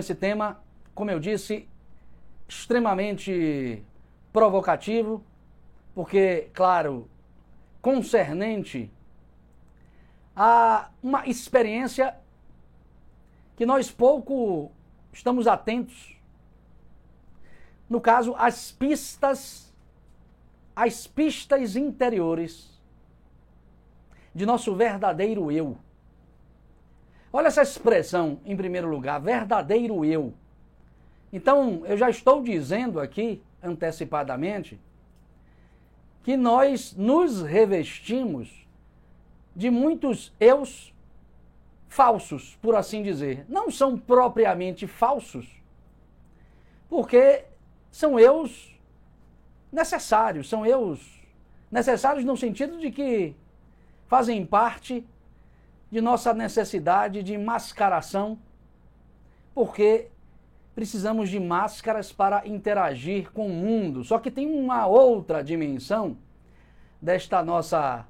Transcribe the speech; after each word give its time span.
esse 0.00 0.14
tema, 0.14 0.60
como 0.94 1.10
eu 1.10 1.20
disse, 1.20 1.68
extremamente 2.48 3.84
provocativo, 4.32 5.24
porque, 5.94 6.50
claro, 6.52 7.08
concernente 7.80 8.90
a 10.34 10.90
uma 11.02 11.26
experiência 11.26 12.16
que 13.56 13.66
nós 13.66 13.90
pouco 13.90 14.72
estamos 15.12 15.46
atentos. 15.46 16.16
No 17.88 18.00
caso, 18.00 18.34
as 18.38 18.70
pistas, 18.70 19.72
as 20.74 21.06
pistas 21.06 21.76
interiores 21.76 22.80
de 24.34 24.46
nosso 24.46 24.74
verdadeiro 24.74 25.50
eu. 25.50 25.76
Olha 27.32 27.46
essa 27.48 27.62
expressão, 27.62 28.40
em 28.44 28.56
primeiro 28.56 28.88
lugar, 28.88 29.20
verdadeiro 29.20 30.04
eu. 30.04 30.34
Então, 31.32 31.82
eu 31.86 31.96
já 31.96 32.10
estou 32.10 32.42
dizendo 32.42 32.98
aqui, 32.98 33.40
antecipadamente, 33.62 34.80
que 36.24 36.36
nós 36.36 36.94
nos 36.96 37.42
revestimos 37.42 38.66
de 39.54 39.70
muitos 39.70 40.32
eus 40.40 40.92
falsos, 41.88 42.56
por 42.60 42.74
assim 42.74 43.02
dizer. 43.02 43.44
Não 43.48 43.70
são 43.70 43.96
propriamente 43.98 44.86
falsos, 44.86 45.48
porque 46.88 47.44
são 47.90 48.18
eus 48.18 48.76
necessários, 49.72 50.48
são 50.48 50.66
eus 50.66 51.20
necessários 51.70 52.24
no 52.24 52.36
sentido 52.36 52.78
de 52.78 52.90
que 52.90 53.36
fazem 54.08 54.44
parte 54.44 55.04
de 55.90 56.00
nossa 56.00 56.32
necessidade 56.32 57.22
de 57.22 57.36
mascaração, 57.36 58.38
porque 59.54 60.08
precisamos 60.74 61.28
de 61.28 61.40
máscaras 61.40 62.12
para 62.12 62.46
interagir 62.46 63.30
com 63.32 63.46
o 63.46 63.50
mundo. 63.50 64.04
Só 64.04 64.18
que 64.18 64.30
tem 64.30 64.46
uma 64.46 64.86
outra 64.86 65.42
dimensão 65.42 66.16
desta 67.02 67.42
nossa 67.42 68.06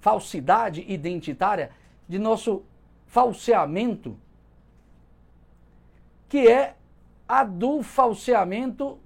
falsidade 0.00 0.84
identitária, 0.86 1.70
de 2.08 2.18
nosso 2.18 2.62
falseamento, 3.06 4.16
que 6.28 6.46
é 6.46 6.76
a 7.26 7.42
do 7.42 7.82
falseamento 7.82 8.98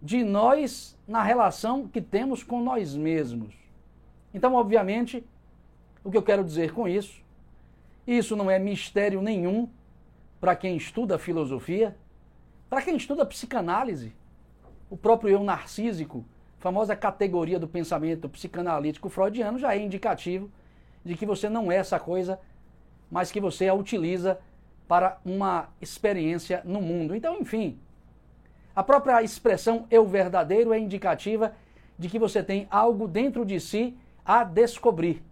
de 0.00 0.22
nós 0.24 0.96
na 1.06 1.22
relação 1.22 1.88
que 1.88 2.00
temos 2.00 2.42
com 2.42 2.62
nós 2.62 2.96
mesmos. 2.96 3.54
Então, 4.32 4.54
obviamente, 4.54 5.24
o 6.02 6.10
que 6.10 6.16
eu 6.16 6.22
quero 6.22 6.44
dizer 6.44 6.72
com 6.72 6.88
isso, 6.88 7.22
isso 8.06 8.34
não 8.34 8.50
é 8.50 8.58
mistério 8.58 9.20
nenhum 9.20 9.68
para 10.40 10.56
quem 10.56 10.76
estuda 10.76 11.18
filosofia, 11.18 11.96
para 12.68 12.82
quem 12.82 12.96
estuda 12.96 13.26
psicanálise, 13.26 14.12
o 14.88 14.96
próprio 14.96 15.30
eu 15.30 15.44
narcísico, 15.44 16.24
famosa 16.58 16.96
categoria 16.96 17.58
do 17.58 17.68
pensamento 17.68 18.28
psicanalítico 18.28 19.08
freudiano, 19.08 19.58
já 19.58 19.74
é 19.74 19.80
indicativo 19.80 20.50
de 21.04 21.14
que 21.14 21.26
você 21.26 21.48
não 21.48 21.70
é 21.70 21.76
essa 21.76 21.98
coisa, 21.98 22.40
mas 23.10 23.30
que 23.30 23.40
você 23.40 23.68
a 23.68 23.74
utiliza 23.74 24.38
para 24.86 25.18
uma 25.24 25.68
experiência 25.80 26.62
no 26.64 26.80
mundo. 26.80 27.14
Então, 27.14 27.38
enfim, 27.40 27.78
a 28.74 28.82
própria 28.82 29.22
expressão 29.22 29.86
eu 29.90 30.06
verdadeiro 30.06 30.72
é 30.72 30.78
indicativa 30.78 31.54
de 31.98 32.08
que 32.08 32.18
você 32.18 32.42
tem 32.42 32.66
algo 32.70 33.06
dentro 33.06 33.44
de 33.44 33.60
si 33.60 33.96
a 34.24 34.42
descobrir. 34.42 35.22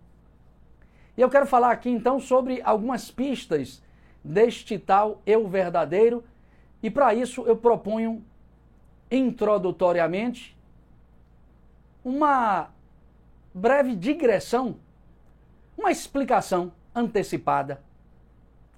E 1.19 1.21
eu 1.21 1.29
quero 1.29 1.47
falar 1.47 1.73
aqui 1.73 1.91
então 1.91 2.21
sobre 2.21 2.63
algumas 2.63 3.11
pistas 3.11 3.83
deste 4.23 4.79
tal 4.79 5.21
eu 5.27 5.49
verdadeiro, 5.49 6.23
e 6.81 6.89
para 6.89 7.13
isso 7.13 7.43
eu 7.43 7.57
proponho 7.57 8.25
introdutoriamente 9.11 10.57
uma 12.05 12.71
breve 13.53 13.97
digressão, 13.97 14.77
uma 15.77 15.91
explicação 15.91 16.71
antecipada 16.95 17.83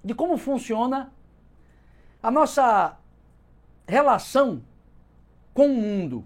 de 0.02 0.14
como 0.14 0.38
funciona 0.38 1.12
a 2.22 2.30
nossa 2.30 2.96
relação 3.86 4.62
com 5.52 5.66
o 5.66 5.76
mundo 5.76 6.24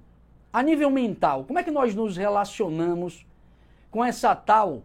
a 0.53 0.63
nível 0.63 0.91
mental. 0.91 1.43
Como 1.43 1.59
é 1.59 1.65
que 1.65 1.73
nós 1.73 1.93
nos 1.93 2.17
relacionamos 2.17 3.27
com 3.91 4.05
essa 4.05 4.33
tal 4.37 4.85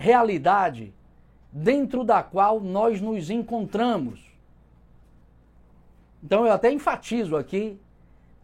realidade 0.00 0.94
dentro 1.52 2.02
da 2.02 2.22
qual 2.22 2.58
nós 2.58 3.02
nos 3.02 3.28
encontramos. 3.28 4.18
Então 6.24 6.46
eu 6.46 6.52
até 6.54 6.72
enfatizo 6.72 7.36
aqui 7.36 7.78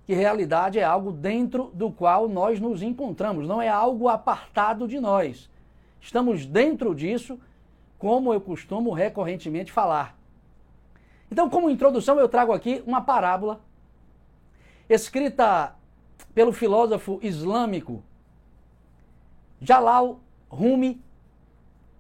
que 0.04 0.12
realidade 0.12 0.78
é 0.78 0.84
algo 0.84 1.10
dentro 1.10 1.70
do 1.72 1.90
qual 1.90 2.28
nós 2.28 2.60
nos 2.60 2.82
encontramos, 2.82 3.48
não 3.48 3.60
é 3.62 3.70
algo 3.70 4.06
apartado 4.06 4.86
de 4.86 5.00
nós. 5.00 5.48
Estamos 5.98 6.44
dentro 6.44 6.94
disso, 6.94 7.40
como 7.98 8.34
eu 8.34 8.40
costumo 8.40 8.92
recorrentemente 8.92 9.72
falar. 9.72 10.14
Então, 11.30 11.48
como 11.48 11.70
introdução, 11.70 12.20
eu 12.20 12.28
trago 12.28 12.52
aqui 12.52 12.84
uma 12.86 13.00
parábola 13.00 13.60
escrita 14.90 15.74
pelo 16.34 16.52
filósofo 16.52 17.18
islâmico 17.22 18.04
Jalal 19.60 20.20
Rumi, 20.48 21.02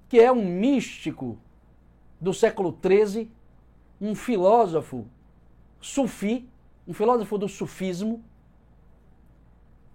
que 0.08 0.20
é 0.20 0.30
um 0.30 0.44
místico 0.44 1.38
do 2.20 2.32
século 2.32 2.76
XIII, 2.82 3.30
um 4.00 4.14
filósofo 4.14 5.06
sufi, 5.80 6.48
um 6.86 6.92
filósofo 6.92 7.38
do 7.38 7.48
sufismo, 7.48 8.22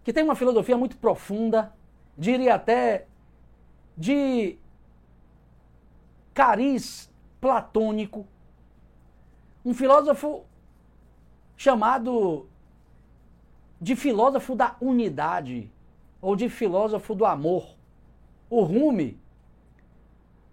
que 0.04 0.12
tem 0.12 0.24
uma 0.24 0.36
filosofia 0.36 0.78
muito 0.78 0.98
profunda, 0.98 1.74
diria 2.18 2.56
até 2.56 3.08
de 3.96 4.58
cariz 6.34 7.12
platônico, 7.40 8.28
um 9.64 9.74
filósofo 9.74 10.44
chamado 11.56 12.48
de 13.80 13.96
filósofo 13.96 14.56
da 14.56 14.76
unidade 14.82 15.72
ou 16.20 16.36
de 16.36 16.50
filósofo 16.50 17.14
do 17.14 17.26
amor. 17.26 17.76
O 18.50 18.64
Rumi 18.64 19.21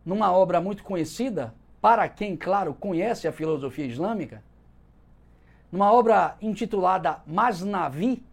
numa 0.08 0.32
obra 0.32 0.58
muito 0.58 0.82
conhecida, 0.82 1.54
para 1.82 2.08
quem, 2.08 2.34
claro, 2.34 2.72
conhece 2.72 3.28
a 3.28 3.32
filosofia 3.32 3.84
islâmica, 3.84 4.42
numa 5.70 5.92
obra 5.92 6.34
intitulada 6.41 7.20
Masnavi, 7.26 8.24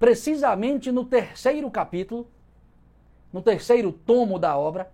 precisamente 0.00 0.90
no 0.90 1.04
terceiro 1.04 1.70
capítulo, 1.70 2.28
no 3.32 3.40
terceiro 3.40 3.92
tomo 3.92 4.36
da 4.36 4.58
obra, 4.58 4.90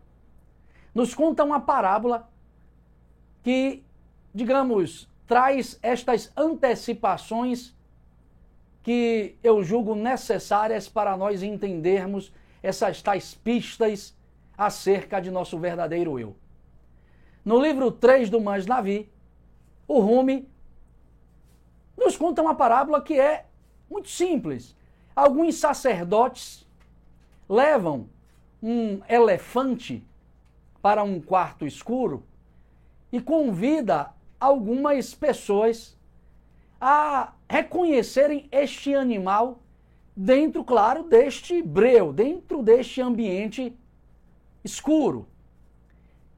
nos 0.95 1.15
conta 1.15 1.43
uma 1.45 1.61
parábola 1.61 2.29
que, 3.43 3.83
digamos, 4.35 5.09
traz 5.27 5.79
estas 5.83 6.31
antecipações 6.37 7.75
que 8.83 9.39
eu 9.43 9.65
julgo 9.65 9.95
necessárias 9.95 10.91
para 10.91 11.17
nós 11.17 11.43
entendermos 11.43 12.31
essas 12.63 13.01
tais 13.01 13.35
pistas 13.35 14.15
acerca 14.57 15.21
de 15.21 15.31
nosso 15.31 15.59
verdadeiro 15.59 16.19
eu. 16.19 16.37
No 17.45 17.61
livro 17.61 17.91
3 17.91 18.31
do 18.31 18.41
Navi, 18.41 19.11
o 19.89 19.99
Rumi 20.01 20.49
nos 21.97 22.17
conta 22.17 22.43
uma 22.43 22.55
parábola 22.55 23.03
que 23.03 23.19
é 23.19 23.47
muito 23.91 24.09
simples. 24.09 24.77
Alguns 25.15 25.57
sacerdotes 25.57 26.67
levam 27.49 28.09
um 28.63 29.01
elefante 29.09 30.05
para 30.81 31.03
um 31.03 31.21
quarto 31.21 31.67
escuro 31.67 32.25
e 33.11 33.21
convida 33.21 34.13
algumas 34.41 35.15
pessoas 35.15 35.97
a 36.81 37.33
reconhecerem 37.49 38.49
este 38.51 38.95
animal 38.95 39.61
dentro, 40.17 40.65
claro, 40.65 41.05
deste 41.05 41.63
breu, 41.63 42.13
dentro 42.13 42.63
deste 42.63 43.01
ambiente 43.01 43.77
escuro. 44.65 45.29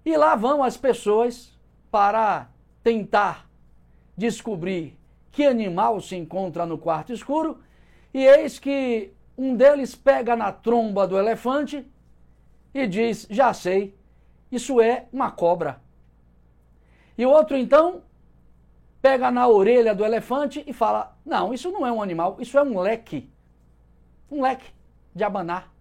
E 0.04 0.16
lá 0.16 0.34
vão 0.36 0.62
as 0.62 0.76
pessoas 0.76 1.52
para 1.90 2.48
tentar 2.82 3.48
descobrir 4.16 4.98
que 5.32 5.44
animal 5.44 6.00
se 6.00 6.14
encontra 6.14 6.64
no 6.64 6.78
quarto 6.78 7.12
escuro, 7.12 7.58
e 8.12 8.24
eis 8.24 8.58
que 8.58 9.12
um 9.36 9.56
deles 9.56 9.94
pega 9.94 10.36
na 10.36 10.52
tromba 10.52 11.06
do 11.08 11.18
elefante 11.18 11.84
e 12.72 12.86
diz: 12.86 13.26
Já 13.28 13.52
sei, 13.52 13.96
isso 14.50 14.80
é 14.80 15.06
uma 15.12 15.32
cobra. 15.32 15.82
E 17.18 17.26
o 17.26 17.30
outro 17.30 17.56
então 17.56 18.02
pega 19.02 19.30
na 19.30 19.48
orelha 19.48 19.94
do 19.94 20.04
elefante 20.04 20.62
e 20.66 20.72
fala: 20.72 21.16
Não, 21.26 21.52
isso 21.52 21.70
não 21.72 21.84
é 21.84 21.90
um 21.90 22.00
animal, 22.00 22.36
isso 22.38 22.56
é 22.56 22.62
um 22.62 22.78
leque. 22.78 23.28
Um 24.30 24.42
leque 24.42 24.72
de 25.12 25.24
abanar. 25.24 25.73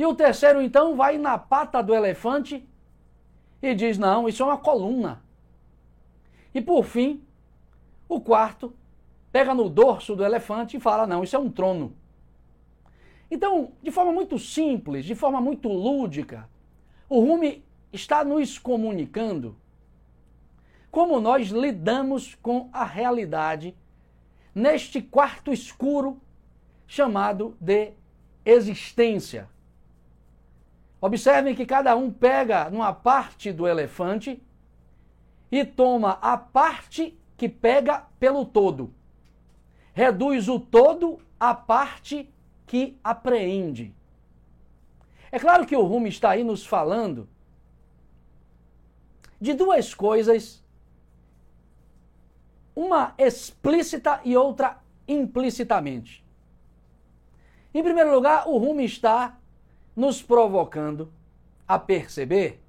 E 0.00 0.06
o 0.06 0.14
terceiro, 0.14 0.62
então, 0.62 0.96
vai 0.96 1.18
na 1.18 1.36
pata 1.36 1.82
do 1.82 1.94
elefante 1.94 2.66
e 3.60 3.74
diz: 3.74 3.98
Não, 3.98 4.26
isso 4.26 4.42
é 4.42 4.46
uma 4.46 4.56
coluna. 4.56 5.22
E 6.54 6.62
por 6.62 6.84
fim, 6.84 7.22
o 8.08 8.18
quarto 8.18 8.72
pega 9.30 9.54
no 9.54 9.68
dorso 9.68 10.16
do 10.16 10.24
elefante 10.24 10.78
e 10.78 10.80
fala: 10.80 11.06
não, 11.06 11.22
isso 11.22 11.36
é 11.36 11.38
um 11.38 11.50
trono. 11.50 11.94
Então, 13.30 13.72
de 13.82 13.90
forma 13.90 14.10
muito 14.10 14.38
simples, 14.38 15.04
de 15.04 15.14
forma 15.14 15.38
muito 15.38 15.68
lúdica, 15.68 16.48
o 17.06 17.20
Rumi 17.20 17.62
está 17.92 18.24
nos 18.24 18.58
comunicando 18.58 19.54
como 20.90 21.20
nós 21.20 21.48
lidamos 21.48 22.36
com 22.36 22.70
a 22.72 22.84
realidade 22.84 23.76
neste 24.54 25.02
quarto 25.02 25.52
escuro 25.52 26.18
chamado 26.86 27.54
de 27.60 27.92
existência. 28.46 29.46
Observem 31.00 31.54
que 31.54 31.64
cada 31.64 31.96
um 31.96 32.10
pega 32.10 32.68
numa 32.68 32.92
parte 32.92 33.52
do 33.52 33.66
elefante 33.66 34.42
e 35.50 35.64
toma 35.64 36.18
a 36.20 36.36
parte 36.36 37.18
que 37.36 37.48
pega 37.48 38.06
pelo 38.18 38.44
todo. 38.44 38.92
Reduz 39.94 40.48
o 40.48 40.60
todo 40.60 41.18
à 41.38 41.54
parte 41.54 42.32
que 42.66 42.98
apreende. 43.02 43.94
É 45.32 45.38
claro 45.38 45.66
que 45.66 45.74
o 45.74 45.82
Rumi 45.82 46.10
está 46.10 46.30
aí 46.30 46.44
nos 46.44 46.66
falando 46.66 47.28
de 49.40 49.54
duas 49.54 49.94
coisas, 49.94 50.62
uma 52.76 53.14
explícita 53.16 54.20
e 54.22 54.36
outra 54.36 54.78
implicitamente. 55.08 56.24
Em 57.72 57.82
primeiro 57.82 58.12
lugar, 58.12 58.46
o 58.48 58.58
Rumi 58.58 58.84
está 58.84 59.39
nos 59.94 60.22
provocando 60.22 61.12
a 61.66 61.78
perceber 61.78 62.60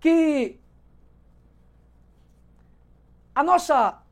que 0.00 0.58
a 3.34 3.42
nossa 3.42 4.02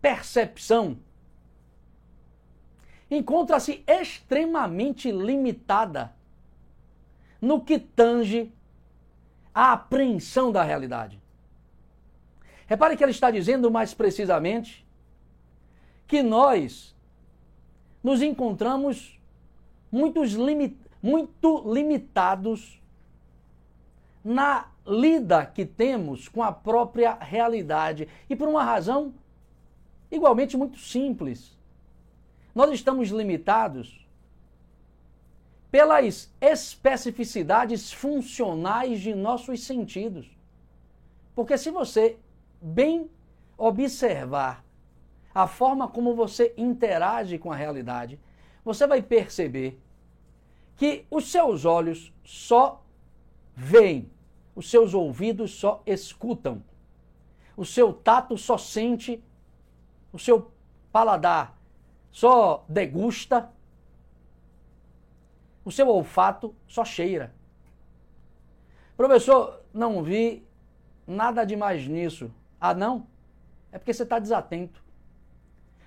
percepção 0.00 0.98
encontra-se 3.10 3.84
extremamente 3.86 5.12
limitada 5.12 6.12
no 7.40 7.60
que 7.60 7.78
tange 7.78 8.52
a 9.54 9.72
apreensão 9.72 10.50
da 10.50 10.62
realidade. 10.62 11.20
Repare 12.66 12.96
que 12.96 13.04
ele 13.04 13.10
está 13.10 13.30
dizendo 13.30 13.70
mais 13.70 13.92
precisamente 13.92 14.86
que 16.06 16.22
nós 16.22 16.96
nos 18.02 18.22
encontramos 18.22 19.20
muitos 19.92 20.34
muito 21.02 21.62
limitados 21.70 22.80
na 24.24 24.70
lida 24.86 25.44
que 25.44 25.66
temos 25.66 26.28
com 26.28 26.42
a 26.42 26.50
própria 26.50 27.14
realidade 27.14 28.08
e 28.30 28.34
por 28.34 28.48
uma 28.48 28.64
razão 28.64 29.12
igualmente 30.10 30.56
muito 30.56 30.78
simples. 30.78 31.56
Nós 32.54 32.70
estamos 32.70 33.10
limitados 33.10 34.06
pelas 35.70 36.30
especificidades 36.40 37.92
funcionais 37.92 39.00
de 39.00 39.14
nossos 39.14 39.64
sentidos. 39.64 40.30
Porque 41.34 41.56
se 41.56 41.70
você 41.70 42.18
bem 42.60 43.10
observar 43.56 44.62
a 45.34 45.46
forma 45.46 45.88
como 45.88 46.14
você 46.14 46.52
interage 46.58 47.38
com 47.38 47.50
a 47.50 47.56
realidade, 47.56 48.20
você 48.64 48.86
vai 48.86 49.02
perceber 49.02 49.80
que 50.76 51.04
os 51.10 51.30
seus 51.30 51.64
olhos 51.64 52.12
só 52.24 52.82
veem, 53.54 54.10
os 54.54 54.70
seus 54.70 54.94
ouvidos 54.94 55.52
só 55.52 55.82
escutam, 55.86 56.62
o 57.56 57.64
seu 57.64 57.92
tato 57.92 58.36
só 58.36 58.56
sente, 58.56 59.22
o 60.12 60.18
seu 60.18 60.50
paladar 60.90 61.56
só 62.10 62.64
degusta, 62.68 63.50
o 65.64 65.70
seu 65.70 65.88
olfato 65.88 66.54
só 66.66 66.84
cheira. 66.84 67.32
Professor, 68.96 69.62
não 69.72 70.02
vi 70.02 70.44
nada 71.06 71.44
demais 71.44 71.86
nisso. 71.86 72.30
Ah, 72.60 72.74
não? 72.74 73.06
É 73.70 73.78
porque 73.78 73.92
você 73.92 74.02
está 74.02 74.18
desatento. 74.18 74.82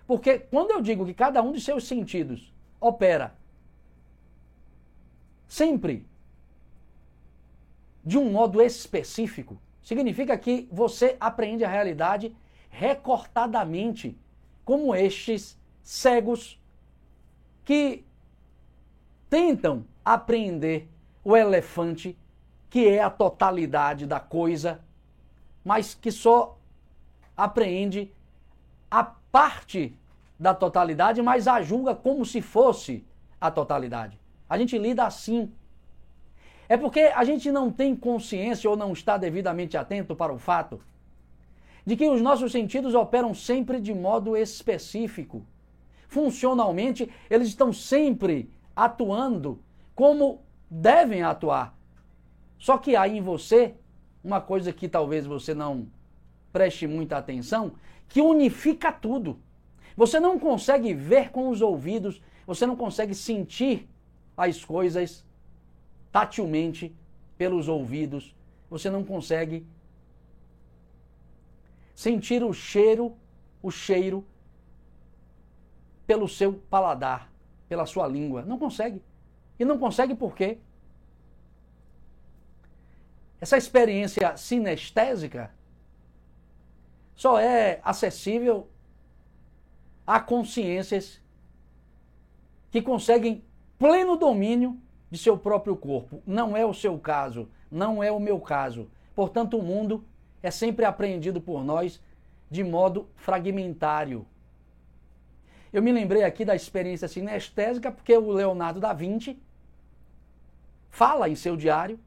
Porque 0.08 0.40
quando 0.40 0.72
eu 0.72 0.82
digo 0.82 1.06
que 1.06 1.14
cada 1.14 1.42
um 1.42 1.52
de 1.52 1.62
seus 1.62 1.88
sentidos 1.88 2.55
opera. 2.88 3.36
Sempre. 5.48 6.06
De 8.04 8.18
um 8.18 8.32
modo 8.32 8.62
específico, 8.62 9.60
significa 9.82 10.38
que 10.38 10.68
você 10.72 11.18
aprende 11.20 11.66
a 11.66 11.70
realidade 11.70 12.36
recortadamente, 12.70 14.18
como 14.64 14.96
estes 14.96 15.58
cegos 15.82 16.60
que 17.64 18.06
tentam 19.30 19.86
apreender 20.04 20.88
o 21.24 21.36
elefante, 21.36 22.18
que 22.70 22.88
é 22.88 23.02
a 23.02 23.10
totalidade 23.10 24.06
da 24.06 24.20
coisa, 24.20 24.84
mas 25.64 25.96
que 25.96 26.12
só 26.12 26.60
apreende 27.36 28.14
a 28.90 29.04
parte 29.04 29.98
da 30.40 30.54
totalidade, 30.54 31.22
mas 31.22 31.48
a 31.48 31.62
julga 31.62 31.96
como 31.96 32.26
se 32.26 32.42
fosse 32.42 33.06
a 33.40 33.50
totalidade. 33.50 34.20
A 34.50 34.58
gente 34.58 34.78
lida 34.78 35.06
assim. 35.06 35.52
É 36.68 36.76
porque 36.76 37.02
a 37.16 37.24
gente 37.24 37.52
não 37.52 37.72
tem 37.72 37.96
consciência 37.96 38.70
ou 38.70 38.76
não 38.76 38.92
está 38.94 39.18
devidamente 39.18 39.78
atento 39.78 40.16
para 40.16 40.34
o 40.34 40.40
fato 40.40 40.82
de 41.86 41.96
que 41.96 42.10
os 42.10 42.20
nossos 42.20 42.52
sentidos 42.52 42.96
operam 42.96 43.34
sempre 43.34 43.80
de 43.80 43.94
modo 43.94 44.36
específico. 44.36 45.46
Funcionalmente, 46.08 47.10
eles 47.30 47.48
estão 47.48 47.72
sempre 47.72 48.50
atuando 48.76 49.62
como 49.94 50.42
devem 50.70 51.22
atuar. 51.22 51.78
Só 52.58 52.78
que 52.78 52.96
há 52.96 53.08
em 53.08 53.22
você 53.22 53.76
uma 54.24 54.42
coisa 54.42 54.74
que 54.74 54.90
talvez 54.90 55.26
você 55.26 55.54
não 55.54 55.88
preste 56.52 56.88
muita 56.88 57.18
atenção, 57.18 57.74
que 58.10 58.22
unifica 58.22 58.92
tudo. 58.92 59.40
Você 59.96 60.20
não 60.20 60.38
consegue 60.38 60.94
ver 60.94 61.32
com 61.32 61.50
os 61.50 61.62
ouvidos, 61.62 62.22
você 62.46 62.66
não 62.66 62.76
consegue 62.76 63.16
sentir 63.16 63.88
as 64.36 64.64
coisas 64.64 65.26
tatilmente 66.12 66.94
pelos 67.38 67.68
ouvidos, 67.68 68.36
você 68.70 68.90
não 68.90 69.04
consegue 69.04 69.66
sentir 71.94 72.44
o 72.44 72.54
cheiro, 72.54 73.16
o 73.64 73.72
cheiro 73.72 74.26
pelo 76.06 76.28
seu 76.28 76.54
paladar, 76.54 77.32
pela 77.70 77.86
sua 77.86 78.08
língua. 78.08 78.42
Não 78.44 78.60
consegue. 78.60 79.02
E 79.58 79.64
não 79.64 79.80
consegue 79.80 80.14
por 80.14 80.36
quê? 80.36 80.58
Essa 83.40 83.58
experiência 83.58 84.36
sinestésica 84.36 85.52
só 87.16 87.40
é 87.40 87.80
acessível 87.84 88.68
a 90.06 90.20
consciências 90.20 91.22
que 92.72 92.82
conseguem 92.82 93.44
pleno 93.80 94.18
domínio 94.18 94.78
de 95.10 95.18
seu 95.18 95.38
próprio 95.38 95.76
corpo. 95.76 96.22
Não 96.26 96.56
é 96.56 96.66
o 96.66 96.74
seu 96.74 96.98
caso, 97.00 97.50
não 97.72 98.04
é 98.04 98.12
o 98.12 98.20
meu 98.20 98.40
caso. 98.40 98.90
Portanto, 99.16 99.58
o 99.58 99.64
mundo 99.64 100.04
é 100.44 100.52
sempre 100.52 100.86
apreendido 100.86 101.40
por 101.40 101.64
nós 101.64 102.02
de 102.52 102.64
modo 102.64 103.08
fragmentário. 103.16 104.26
Eu 105.72 105.82
me 105.82 105.92
lembrei 105.92 106.24
aqui 106.24 106.46
da 106.46 106.56
experiência 106.56 107.08
sinestésica 107.08 107.92
porque 107.92 108.16
o 108.16 108.32
Leonardo 108.32 108.80
da 108.80 108.94
Vinci 108.94 109.40
fala 110.90 111.28
em 111.28 111.36
seu 111.36 111.58
diário, 111.58 112.00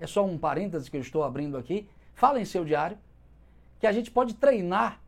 é 0.00 0.06
só 0.06 0.24
um 0.24 0.36
parêntese 0.36 0.90
que 0.90 0.96
eu 0.96 1.00
estou 1.00 1.22
abrindo 1.22 1.56
aqui, 1.56 1.88
fala 2.14 2.40
em 2.40 2.44
seu 2.44 2.64
diário 2.64 2.98
que 3.78 3.86
a 3.86 3.92
gente 3.92 4.10
pode 4.10 4.34
treinar 4.34 5.01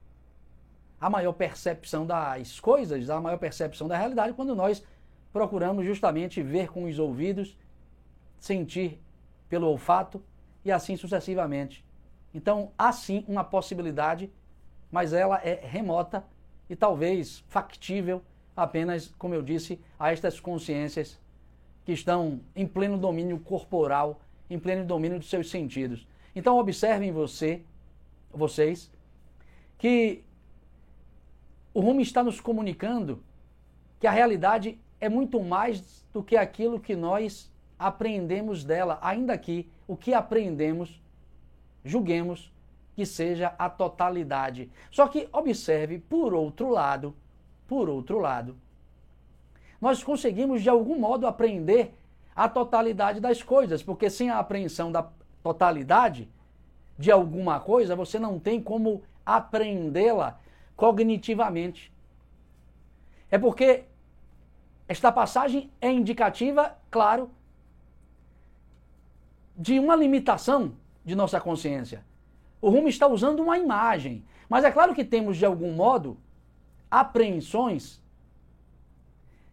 a 1.05 1.11
maior 1.11 1.35
percepção 1.35 2.07
das 2.07 2.59
coisas, 2.59 3.11
a 3.11 3.21
maior 3.21 3.37
percepção 3.37 3.87
da 3.87 3.95
realidade 3.95 4.33
quando 4.33 4.57
nós 4.57 4.83
procuramos 5.35 5.85
justamente 5.85 6.43
ver 6.43 6.71
com 6.73 6.85
os 6.85 6.99
ouvidos, 6.99 7.59
sentir 8.39 8.99
pelo 9.47 9.67
olfato 9.67 10.25
e 10.65 10.73
assim 10.73 10.97
sucessivamente. 10.97 11.85
Então, 12.33 12.73
há 12.79 12.91
sim 12.91 13.23
uma 13.29 13.45
possibilidade, 13.45 14.33
mas 14.91 15.13
ela 15.13 15.37
é 15.45 15.61
remota 15.63 16.25
e 16.71 16.75
talvez 16.75 17.45
factível 17.49 18.23
apenas, 18.57 19.15
como 19.19 19.35
eu 19.35 19.43
disse, 19.43 19.79
a 19.99 20.11
estas 20.11 20.41
consciências 20.41 21.21
que 21.85 21.93
estão 21.93 22.41
em 22.57 22.67
pleno 22.67 22.97
domínio 22.97 23.39
corporal, 23.41 24.23
em 24.49 24.59
pleno 24.59 24.87
domínio 24.87 25.19
dos 25.19 25.29
seus 25.29 25.51
sentidos. 25.51 26.09
Então, 26.35 26.57
observem 26.57 27.13
você, 27.13 27.61
vocês, 28.33 28.91
que 29.77 30.24
o 31.75 31.81
Rumi 31.81 32.05
está 32.05 32.23
nos 32.23 32.41
comunicando 32.41 33.21
que 33.99 34.07
a 34.07 34.13
realidade 34.13 34.79
é 35.01 35.09
muito 35.09 35.43
mais 35.43 36.07
do 36.13 36.23
que 36.23 36.37
aquilo 36.37 36.79
que 36.79 36.95
nós 36.95 37.53
aprendemos 37.77 38.63
dela, 38.63 38.99
ainda 39.03 39.37
que 39.37 39.69
o 39.87 39.97
que 39.97 40.15
aprendemos 40.15 41.03
julguemos 41.85 42.53
que 42.95 43.05
seja 43.05 43.55
a 43.59 43.69
totalidade. 43.69 44.71
Só 44.91 45.09
que 45.09 45.29
observe, 45.33 45.99
por 45.99 46.33
outro 46.33 46.71
lado, 46.71 47.15
por 47.67 47.89
outro 47.89 48.21
lado, 48.21 48.57
nós 49.81 50.03
conseguimos 50.03 50.63
de 50.63 50.71
algum 50.71 50.99
modo 50.99 51.27
aprender 51.27 51.93
a 52.37 52.49
totalidade 52.49 53.21
das 53.21 53.43
coisas, 53.43 53.83
porque 53.83 54.09
sem 54.09 54.31
a 54.31 54.39
apreensão 54.39 54.93
da 54.93 55.09
totalidade 55.43 56.29
de 56.97 57.11
alguma 57.11 57.59
coisa, 57.59 57.97
você 57.97 58.19
não 58.19 58.39
tem 58.39 58.63
como 58.63 59.03
apreendê-la 59.27 60.39
cognitivamente. 60.77 61.93
É 63.31 63.39
porque 63.39 63.85
esta 64.87 65.11
passagem 65.11 65.71
é 65.81 65.91
indicativa, 65.91 66.77
claro, 66.91 67.31
de 69.57 69.79
uma 69.79 69.97
limitação 69.97 70.75
de 71.05 71.15
nossa 71.15 71.41
consciência. 71.41 72.05
O 72.61 72.71
Rumi 72.71 72.91
está 72.91 73.07
usando 73.07 73.41
uma 73.41 73.59
imagem, 73.59 74.25
mas 74.49 74.65
é 74.65 74.71
claro 74.71 74.95
que 74.95 75.05
temos 75.05 75.37
de 75.37 75.47
algum 75.47 75.73
modo 75.73 76.19
apreensões 76.91 78.03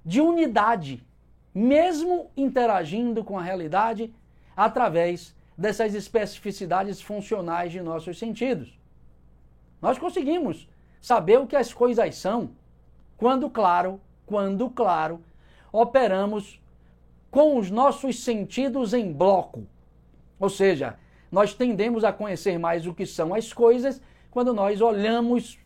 de 0.06 0.20
unidade, 0.20 1.06
mesmo 1.54 2.32
interagindo 2.36 3.24
com 3.24 3.38
a 3.38 3.42
realidade 3.42 4.14
através 4.56 5.36
dessas 5.58 5.94
especificidades 5.94 7.02
funcionais 7.02 7.72
de 7.72 7.82
nossos 7.82 8.18
sentidos. 8.18 8.78
Nós 9.82 9.98
conseguimos 9.98 10.68
saber 11.02 11.40
o 11.40 11.48
que 11.48 11.56
as 11.56 11.74
coisas 11.74 12.16
são 12.16 12.52
quando, 13.18 13.50
claro, 13.50 14.00
quando, 14.26 14.70
claro, 14.70 15.22
operamos 15.74 16.62
com 17.30 17.58
os 17.58 17.70
nossos 17.72 18.24
sentidos 18.24 18.94
em 18.94 19.12
bloco. 19.12 19.68
Ou 20.40 20.50
seja, 20.50 20.98
nós 21.32 21.54
tendemos 21.54 22.04
a 22.04 22.14
conhecer 22.14 22.58
mais 22.58 22.86
o 22.86 22.94
que 22.94 23.06
são 23.06 23.34
as 23.34 23.52
coisas 23.52 24.02
quando 24.30 24.54
nós 24.54 24.80
olhamos, 24.82 25.60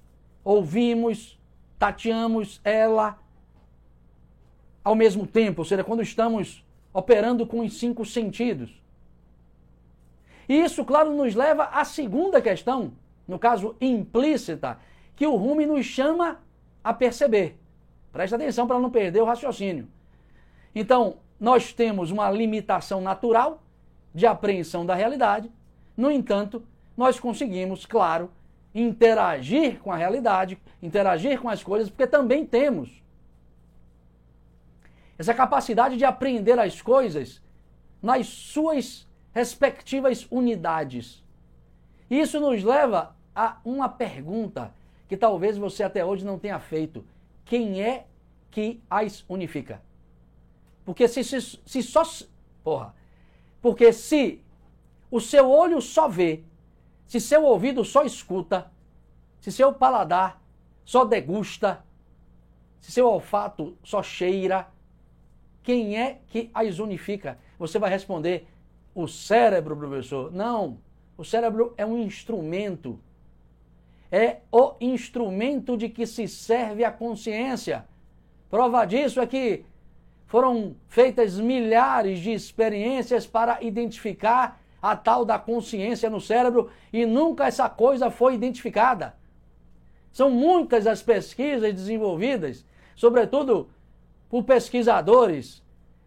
ouvimos, 0.43 1.39
tateamos 1.77 2.59
ela 2.63 3.19
ao 4.83 4.95
mesmo 4.95 5.25
tempo, 5.25 5.61
ou 5.61 5.65
seja, 5.65 5.83
quando 5.83 6.01
estamos 6.01 6.63
operando 6.93 7.45
com 7.45 7.59
os 7.59 7.79
cinco 7.79 8.05
sentidos. 8.05 8.81
E 10.47 10.61
isso, 10.61 10.85
claro, 10.85 11.11
nos 11.15 11.33
leva 11.33 11.65
à 11.65 11.83
segunda 11.83 12.41
questão, 12.41 12.93
no 13.27 13.39
caso 13.39 13.75
implícita, 13.81 14.79
que 15.15 15.25
o 15.25 15.35
Rumi 15.35 15.65
nos 15.65 15.85
chama 15.85 16.39
a 16.83 16.93
perceber. 16.93 17.57
Presta 18.11 18.35
atenção 18.35 18.67
para 18.67 18.79
não 18.79 18.89
perder 18.89 19.21
o 19.21 19.25
raciocínio. 19.25 19.87
Então, 20.73 21.17
nós 21.39 21.73
temos 21.73 22.11
uma 22.11 22.29
limitação 22.29 23.01
natural 23.01 23.61
de 24.13 24.25
apreensão 24.25 24.85
da 24.85 24.95
realidade, 24.95 25.51
no 25.97 26.11
entanto, 26.11 26.63
nós 26.95 27.19
conseguimos, 27.19 27.85
claro, 27.85 28.31
interagir 28.73 29.79
com 29.79 29.91
a 29.91 29.95
realidade, 29.95 30.57
interagir 30.81 31.39
com 31.39 31.49
as 31.49 31.63
coisas, 31.63 31.89
porque 31.89 32.07
também 32.07 32.45
temos 32.45 33.03
essa 35.17 35.33
capacidade 35.33 35.97
de 35.97 36.03
aprender 36.03 36.59
as 36.59 36.81
coisas 36.81 37.41
nas 38.01 38.27
suas 38.27 39.07
respectivas 39.33 40.27
unidades. 40.29 41.23
Isso 42.09 42.39
nos 42.39 42.63
leva 42.63 43.15
a 43.33 43.57
uma 43.63 43.89
pergunta 43.89 44.73
que 45.07 45.17
talvez 45.17 45.57
você 45.57 45.83
até 45.83 46.03
hoje 46.03 46.25
não 46.25 46.39
tenha 46.39 46.59
feito: 46.59 47.05
quem 47.43 47.81
é 47.81 48.05
que 48.51 48.81
as 48.89 49.23
unifica? 49.27 49.81
Porque 50.83 51.07
se, 51.07 51.23
se, 51.23 51.41
se 51.41 51.83
só. 51.83 52.03
Porra. 52.63 52.93
Porque 53.61 53.91
se 53.91 54.41
o 55.09 55.19
seu 55.19 55.49
olho 55.49 55.81
só 55.81 56.07
vê, 56.07 56.43
se 57.05 57.19
seu 57.19 57.43
ouvido 57.43 57.83
só 57.83 58.03
escuta, 58.03 58.71
se 59.39 59.51
seu 59.51 59.73
paladar 59.73 60.41
só 60.83 61.03
degusta, 61.03 61.83
se 62.79 62.91
seu 62.91 63.07
olfato 63.07 63.77
só 63.83 64.03
cheira, 64.03 64.67
quem 65.63 65.97
é 65.99 66.21
que 66.27 66.51
as 66.53 66.77
unifica? 66.79 67.39
Você 67.57 67.79
vai 67.79 67.89
responder: 67.89 68.47
o 68.93 69.07
cérebro, 69.07 69.75
professor. 69.75 70.31
Não. 70.31 70.79
O 71.17 71.23
cérebro 71.23 71.73
é 71.77 71.85
um 71.85 71.97
instrumento. 71.97 72.99
É 74.11 74.37
o 74.51 74.73
instrumento 74.79 75.75
de 75.75 75.89
que 75.89 76.05
se 76.05 76.27
serve 76.27 76.83
a 76.83 76.91
consciência. 76.91 77.85
Prova 78.49 78.85
disso 78.85 79.19
é 79.19 79.27
que 79.27 79.65
foram 80.27 80.75
feitas 80.87 81.39
milhares 81.39 82.19
de 82.19 82.31
experiências 82.31 83.25
para 83.25 83.63
identificar 83.63 84.61
a 84.81 84.95
tal 84.95 85.25
da 85.25 85.39
consciência 85.39 86.09
no 86.09 86.21
cérebro 86.21 86.69
e 86.93 87.05
nunca 87.05 87.47
essa 87.47 87.67
coisa 87.67 88.11
foi 88.11 88.35
identificada. 88.35 89.15
São 90.11 90.29
muitas 90.29 90.87
as 90.87 91.01
pesquisas 91.01 91.73
desenvolvidas, 91.73 92.65
sobretudo 92.95 93.69
por 94.29 94.43
pesquisadores 94.43 95.63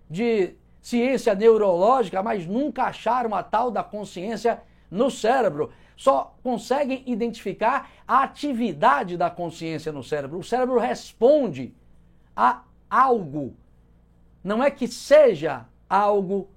de 0.08 0.54
ciência 0.80 1.34
neurológica, 1.34 2.22
mas 2.22 2.46
nunca 2.46 2.84
acharam 2.84 3.34
a 3.34 3.42
tal 3.42 3.70
da 3.70 3.82
consciência 3.82 4.62
no 4.90 5.10
cérebro. 5.10 5.70
Só 5.98 6.36
conseguem 6.44 7.02
identificar 7.06 7.90
a 8.06 8.22
atividade 8.22 9.16
da 9.16 9.28
consciência 9.28 9.90
no 9.90 10.04
cérebro. 10.04 10.38
O 10.38 10.44
cérebro 10.44 10.78
responde 10.78 11.74
a 12.36 12.62
algo. 12.88 13.56
Não 14.44 14.62
é 14.62 14.70
que 14.70 14.86
seja 14.86 15.66
algo 15.90 16.48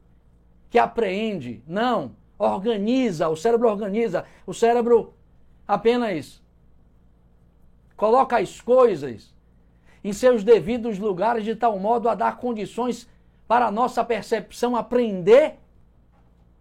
que 0.69 0.77
apreende, 0.77 1.63
não. 1.65 2.15
Organiza, 2.37 3.29
o 3.29 3.35
cérebro 3.35 3.67
organiza. 3.67 4.25
O 4.45 4.53
cérebro 4.53 5.15
apenas 5.67 6.39
coloca 7.97 8.37
as 8.37 8.61
coisas 8.61 9.33
em 10.03 10.13
seus 10.13 10.43
devidos 10.43 10.99
lugares 10.99 11.43
de 11.43 11.55
tal 11.55 11.79
modo 11.79 12.07
a 12.07 12.13
dar 12.13 12.37
condições 12.37 13.09
para 13.47 13.65
a 13.65 13.71
nossa 13.71 14.03
percepção 14.05 14.75
aprender 14.75 15.55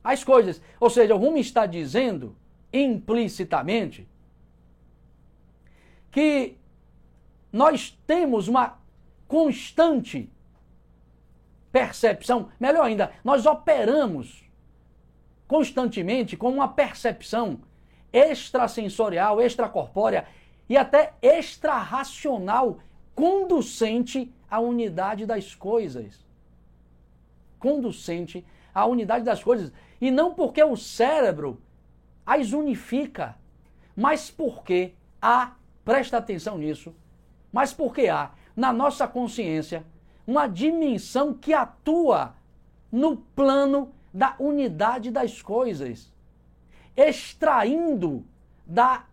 as 0.02 0.24
coisas. 0.24 0.62
Ou 0.80 0.88
seja, 0.88 1.14
o 1.14 1.18
Rumi 1.18 1.40
está 1.40 1.66
dizendo 1.66 2.39
implicitamente 2.72 4.08
que 6.10 6.56
nós 7.52 7.98
temos 8.06 8.48
uma 8.48 8.78
constante 9.26 10.30
percepção, 11.70 12.48
melhor 12.58 12.84
ainda, 12.84 13.12
nós 13.22 13.46
operamos 13.46 14.44
constantemente 15.46 16.36
com 16.36 16.50
uma 16.50 16.68
percepção 16.68 17.60
extrasensorial, 18.12 19.40
extracorpórea 19.40 20.26
e 20.68 20.76
até 20.76 21.14
extrarracional 21.22 22.78
conducente 23.14 24.32
à 24.48 24.60
unidade 24.60 25.26
das 25.26 25.54
coisas. 25.54 26.24
Conducente 27.58 28.44
à 28.74 28.86
unidade 28.86 29.24
das 29.24 29.42
coisas. 29.42 29.72
E 30.00 30.10
não 30.10 30.34
porque 30.34 30.62
o 30.62 30.76
cérebro 30.76 31.60
as 32.30 32.52
unifica, 32.52 33.36
mas 33.96 34.30
porque 34.30 34.94
há, 35.20 35.54
presta 35.84 36.18
atenção 36.18 36.56
nisso, 36.56 36.94
mas 37.52 37.72
porque 37.72 38.06
há 38.06 38.30
na 38.54 38.72
nossa 38.72 39.08
consciência 39.08 39.84
uma 40.24 40.46
dimensão 40.46 41.34
que 41.34 41.52
atua 41.52 42.36
no 42.92 43.16
plano 43.16 43.92
da 44.14 44.36
unidade 44.38 45.10
das 45.10 45.42
coisas, 45.42 46.12
extraindo 46.96 48.24
da 48.64 49.06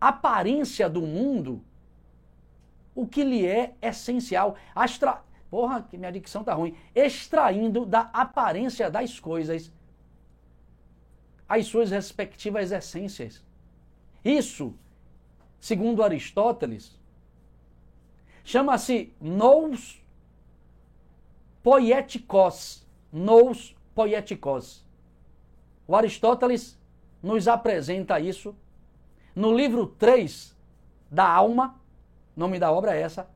aparência 0.00 0.88
do 0.88 1.02
mundo 1.02 1.62
o 2.94 3.06
que 3.06 3.22
lhe 3.22 3.46
é 3.46 3.74
essencial. 3.82 4.56
Astra... 4.74 5.22
Porra, 5.50 5.82
que 5.82 5.98
minha 5.98 6.12
dicção 6.12 6.42
tá 6.42 6.54
ruim. 6.54 6.74
Extraindo 6.94 7.84
da 7.84 8.08
aparência 8.12 8.90
das 8.90 9.20
coisas 9.20 9.70
as 11.50 11.66
suas 11.66 11.90
respectivas 11.90 12.70
essências. 12.70 13.44
Isso, 14.24 14.72
segundo 15.58 16.04
Aristóteles, 16.04 16.96
chama-se 18.44 19.12
nous 19.20 20.00
poietikos. 21.60 22.86
Nous 23.12 23.74
poietikos. 23.92 24.86
O 25.88 25.96
Aristóteles 25.96 26.78
nos 27.20 27.48
apresenta 27.48 28.20
isso 28.20 28.54
no 29.34 29.52
livro 29.52 29.88
3 29.88 30.56
da 31.10 31.28
Alma, 31.28 31.80
nome 32.36 32.60
da 32.60 32.70
obra 32.70 32.94
é 32.94 33.00
essa, 33.00 33.28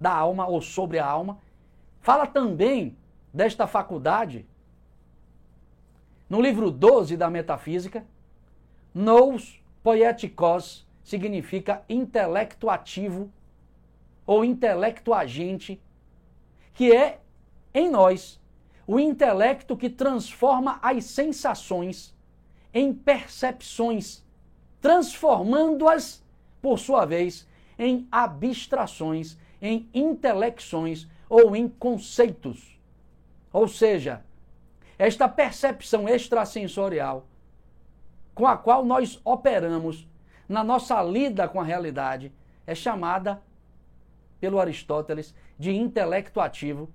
da 0.00 0.12
alma 0.12 0.48
ou 0.48 0.60
sobre 0.60 0.98
a 0.98 1.06
alma. 1.06 1.38
Fala 2.00 2.26
também 2.26 2.98
desta 3.32 3.68
faculdade 3.68 4.44
no 6.32 6.40
livro 6.40 6.70
12 6.70 7.14
da 7.14 7.28
Metafísica. 7.28 8.06
Nous 8.94 9.62
poietikos 9.82 10.86
significa 11.04 11.84
intelecto 11.90 12.70
ativo 12.70 13.30
ou 14.26 14.42
intelecto 14.42 15.12
agente, 15.12 15.78
que 16.72 16.90
é 16.90 17.20
em 17.74 17.90
nós 17.90 18.40
o 18.86 18.98
intelecto 18.98 19.76
que 19.76 19.90
transforma 19.90 20.78
as 20.80 21.04
sensações 21.04 22.16
em 22.72 22.94
percepções, 22.94 24.24
transformando-as, 24.80 26.24
por 26.62 26.78
sua 26.78 27.04
vez, 27.04 27.46
em 27.78 28.08
abstrações, 28.10 29.36
em 29.60 29.86
intelecções 29.92 31.06
ou 31.28 31.54
em 31.54 31.68
conceitos. 31.68 32.80
Ou 33.52 33.68
seja, 33.68 34.24
esta 35.02 35.28
percepção 35.28 36.08
extrasensorial 36.08 37.26
com 38.36 38.46
a 38.46 38.56
qual 38.56 38.84
nós 38.84 39.20
operamos 39.24 40.06
na 40.48 40.62
nossa 40.62 41.02
lida 41.02 41.48
com 41.48 41.60
a 41.60 41.64
realidade 41.64 42.32
é 42.64 42.72
chamada, 42.72 43.42
pelo 44.38 44.60
Aristóteles, 44.60 45.34
de 45.58 45.74
intelecto 45.74 46.40
ativo. 46.40 46.88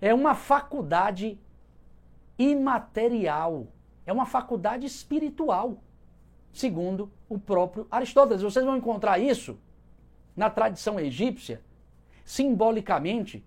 É 0.00 0.12
uma 0.12 0.34
faculdade 0.34 1.38
imaterial, 2.36 3.68
é 4.04 4.12
uma 4.12 4.26
faculdade 4.26 4.84
espiritual, 4.84 5.78
segundo 6.52 7.08
o 7.28 7.38
próprio 7.38 7.86
Aristóteles. 7.88 8.42
Vocês 8.42 8.64
vão 8.64 8.76
encontrar 8.76 9.20
isso 9.20 9.56
na 10.34 10.50
tradição 10.50 10.98
egípcia, 10.98 11.62
simbolicamente, 12.24 13.46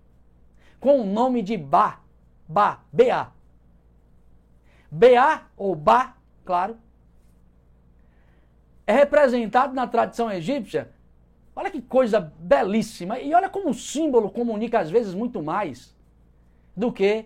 com 0.80 0.98
o 0.98 1.04
nome 1.04 1.42
de 1.42 1.58
Ba, 1.58 2.00
Ba, 2.48 2.80
Ba. 2.90 3.41
Ba 4.92 5.46
ou 5.56 5.74
Ba, 5.74 6.14
claro, 6.44 6.76
é 8.86 8.92
representado 8.92 9.72
na 9.72 9.86
tradição 9.86 10.30
egípcia. 10.30 10.92
Olha 11.56 11.70
que 11.70 11.80
coisa 11.80 12.20
belíssima. 12.20 13.18
E 13.18 13.32
olha 13.32 13.48
como 13.48 13.70
o 13.70 13.74
símbolo 13.74 14.30
comunica 14.30 14.80
às 14.80 14.90
vezes 14.90 15.14
muito 15.14 15.42
mais 15.42 15.96
do 16.76 16.92
que 16.92 17.24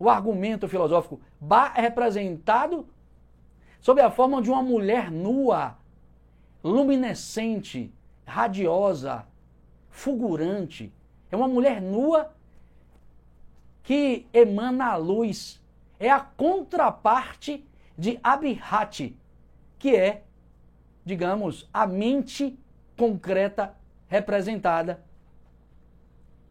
o 0.00 0.10
argumento 0.10 0.66
filosófico. 0.66 1.20
Ba 1.40 1.72
é 1.76 1.80
representado 1.80 2.88
sob 3.80 4.00
a 4.00 4.10
forma 4.10 4.42
de 4.42 4.50
uma 4.50 4.62
mulher 4.62 5.08
nua, 5.08 5.78
luminescente, 6.62 7.92
radiosa, 8.26 9.26
fulgurante. 9.88 10.92
É 11.30 11.36
uma 11.36 11.46
mulher 11.46 11.80
nua 11.80 12.34
que 13.84 14.26
emana 14.32 14.86
a 14.86 14.96
luz. 14.96 15.64
É 15.98 16.10
a 16.10 16.20
contraparte 16.20 17.66
de 17.96 18.18
Abihati, 18.22 19.16
que 19.78 19.94
é 19.94 20.22
digamos, 21.06 21.70
a 21.72 21.86
mente 21.86 22.58
concreta 22.96 23.76
representada, 24.08 25.04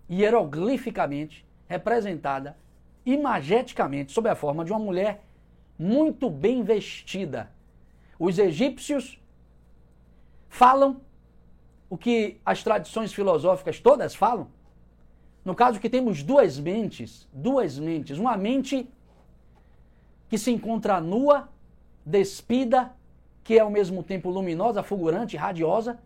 hieroglificamente 0.09 1.45
representada, 1.67 2.57
imageticamente, 3.05 4.13
sob 4.13 4.29
a 4.29 4.35
forma 4.35 4.63
de 4.63 4.71
uma 4.71 4.79
mulher 4.79 5.25
muito 5.77 6.29
bem 6.29 6.63
vestida. 6.63 7.51
Os 8.17 8.39
egípcios 8.39 9.19
falam 10.47 11.01
o 11.89 11.97
que 11.97 12.39
as 12.45 12.63
tradições 12.63 13.11
filosóficas 13.11 13.77
todas 13.81 14.15
falam. 14.15 14.47
No 15.43 15.53
caso 15.53 15.81
que 15.81 15.89
temos 15.89 16.23
duas 16.23 16.57
mentes, 16.57 17.27
duas 17.33 17.77
mentes, 17.77 18.17
uma 18.17 18.37
mente 18.37 18.87
que 20.29 20.37
se 20.37 20.51
encontra 20.51 20.99
nua, 20.99 21.49
despida, 22.05 22.93
que 23.43 23.57
é 23.57 23.59
ao 23.59 23.69
mesmo 23.69 24.03
tempo 24.03 24.29
luminosa, 24.29 24.83
fulgurante, 24.83 25.37
radiosa, 25.37 25.99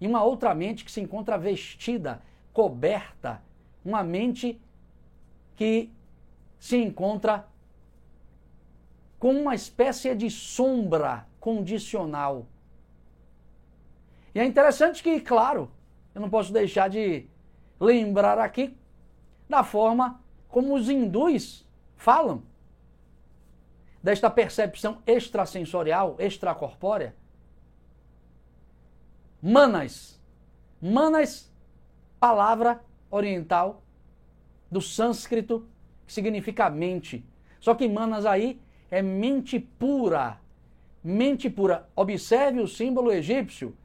e 0.00 0.06
uma 0.06 0.22
outra 0.22 0.54
mente 0.54 0.84
que 0.84 0.92
se 0.92 1.00
encontra 1.00 1.38
vestida, 1.38 2.22
coberta, 2.52 3.42
uma 3.84 4.02
mente 4.02 4.60
que 5.56 5.90
se 6.58 6.76
encontra 6.76 7.46
com 9.18 9.32
uma 9.32 9.54
espécie 9.54 10.14
de 10.14 10.30
sombra 10.30 11.26
condicional. 11.40 12.46
E 14.34 14.38
é 14.38 14.44
interessante 14.44 15.02
que, 15.02 15.20
claro, 15.20 15.70
eu 16.14 16.20
não 16.20 16.30
posso 16.30 16.52
deixar 16.52 16.88
de 16.88 17.26
lembrar 17.80 18.38
aqui 18.38 18.76
da 19.48 19.64
forma 19.64 20.20
como 20.48 20.74
os 20.74 20.88
hindus 20.88 21.66
falam 21.96 22.42
desta 24.02 24.30
percepção 24.30 25.02
extrasensorial, 25.06 26.16
extracorpórea? 26.18 27.14
Manas. 29.42 30.20
Manas, 30.80 31.52
palavra 32.20 32.80
oriental 33.10 33.82
do 34.70 34.80
sânscrito, 34.80 35.66
que 36.06 36.12
significa 36.12 36.70
mente. 36.70 37.24
Só 37.60 37.74
que 37.74 37.88
manas 37.88 38.24
aí 38.24 38.60
é 38.90 39.02
mente 39.02 39.58
pura. 39.58 40.38
Mente 41.02 41.50
pura. 41.50 41.88
Observe 41.96 42.60
o 42.60 42.68
símbolo 42.68 43.12
egípcio. 43.12 43.76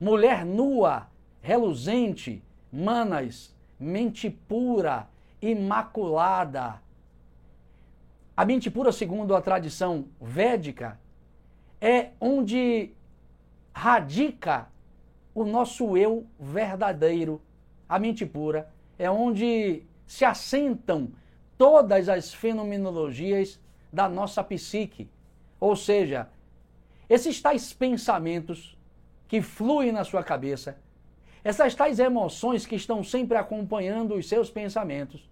Mulher 0.00 0.44
nua, 0.46 1.08
reluzente, 1.42 2.42
manas, 2.72 3.54
mente 3.78 4.30
pura, 4.30 5.08
imaculada 5.42 6.80
a 8.40 8.44
mente 8.46 8.70
pura, 8.70 8.90
segundo 8.90 9.36
a 9.36 9.42
tradição 9.42 10.06
védica, 10.18 10.98
é 11.78 12.12
onde 12.18 12.90
radica 13.70 14.66
o 15.34 15.44
nosso 15.44 15.94
eu 15.94 16.26
verdadeiro. 16.38 17.42
A 17.86 17.98
mente 17.98 18.24
pura 18.24 18.72
é 18.98 19.10
onde 19.10 19.82
se 20.06 20.24
assentam 20.24 21.12
todas 21.58 22.08
as 22.08 22.32
fenomenologias 22.32 23.60
da 23.92 24.08
nossa 24.08 24.42
psique. 24.42 25.10
Ou 25.60 25.76
seja, 25.76 26.26
esses 27.10 27.42
tais 27.42 27.74
pensamentos 27.74 28.74
que 29.28 29.42
fluem 29.42 29.92
na 29.92 30.02
sua 30.02 30.24
cabeça, 30.24 30.78
essas 31.44 31.74
tais 31.74 31.98
emoções 31.98 32.64
que 32.64 32.76
estão 32.76 33.04
sempre 33.04 33.36
acompanhando 33.36 34.14
os 34.14 34.26
seus 34.26 34.48
pensamentos, 34.48 35.28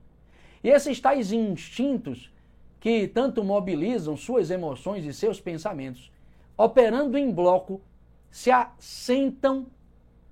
e 0.63 0.69
esses 0.69 1.01
tais 1.01 1.33
instintos 1.33 2.31
que 2.81 3.09
tanto 3.09 3.43
mobilizam 3.43 4.17
suas 4.17 4.51
emoções 4.51 5.05
e 5.05 5.13
seus 5.13 5.41
pensamentos, 5.41 6.13
operando 6.57 7.19
em 7.19 7.31
bloco, 7.31 7.81
se 8.31 8.51
assentam 8.51 9.67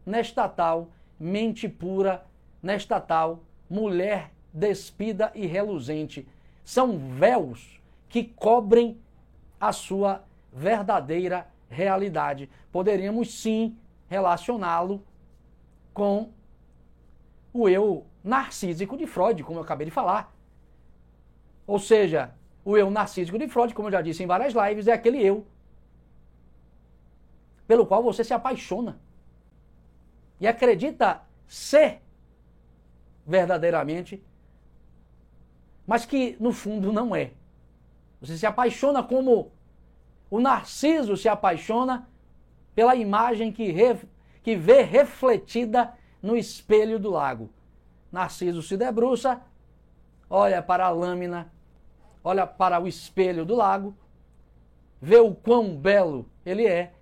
nesta 0.05 0.49
tal 0.49 0.91
mente 1.19 1.69
pura, 1.69 2.25
nesta 2.63 3.01
tal 3.01 3.41
mulher 3.69 4.33
despida 4.53 5.33
e 5.35 5.47
reluzente. 5.47 6.27
São 6.65 6.99
véus 6.99 7.81
que 8.09 8.25
cobrem 8.25 8.99
a 9.61 9.73
sua 9.73 10.25
verdadeira 10.53 11.49
realidade. 11.69 12.49
Poderíamos 12.71 13.41
sim 13.41 13.77
relacioná-lo 14.09 15.03
com 15.93 16.31
o 17.53 17.69
eu 17.69 18.07
narcísico 18.23 18.97
de 18.97 19.07
Freud, 19.07 19.43
como 19.43 19.59
eu 19.59 19.63
acabei 19.63 19.87
de 19.87 19.91
falar. 19.91 20.35
Ou 21.67 21.79
seja, 21.79 22.33
o 22.67 22.77
eu 22.77 22.91
narcísico 22.91 23.39
de 23.39 23.47
Freud, 23.47 23.73
como 23.73 23.87
eu 23.87 23.93
já 23.93 24.03
disse 24.03 24.25
em 24.25 24.27
várias 24.27 24.53
lives, 24.53 24.89
é 24.89 24.93
aquele 24.93 25.25
eu 25.25 25.47
pelo 27.65 27.87
qual 27.87 28.03
você 28.03 28.25
se 28.25 28.35
apaixona 28.35 28.99
e 30.41 30.49
acredita 30.49 31.23
ser 31.47 32.03
verdadeiramente, 33.25 34.23
mas 35.87 36.05
que 36.05 36.37
no 36.41 36.53
fundo 36.53 36.93
não 36.93 37.15
é. 37.15 37.31
Você 38.21 38.37
se 38.37 38.47
apaixona 38.47 39.01
como 39.01 39.53
o 40.29 40.41
narciso 40.41 41.17
se 41.17 41.29
apaixona 41.29 42.09
pela 42.75 42.97
imagem 42.97 43.53
que, 43.53 43.71
re, 43.71 43.97
que 44.43 44.57
vê 44.57 44.83
refletida 44.83 45.95
no 46.21 46.37
espelho 46.37 46.99
do 46.99 47.11
lago. 47.11 47.49
Narciso 48.11 48.61
se 48.61 48.77
debruça, 48.77 49.41
olha 50.29 50.61
para 50.61 50.87
a 50.87 50.91
lâmina 50.91 51.53
olha 52.27 52.45
para 52.45 52.81
o 52.81 52.89
espelho 52.89 53.45
do 53.45 53.55
lago, 53.55 53.97
vê 55.01 55.17
o 55.17 55.33
quão 55.33 55.77
belo 55.77 56.29
ele 56.45 56.67
é 56.67 56.93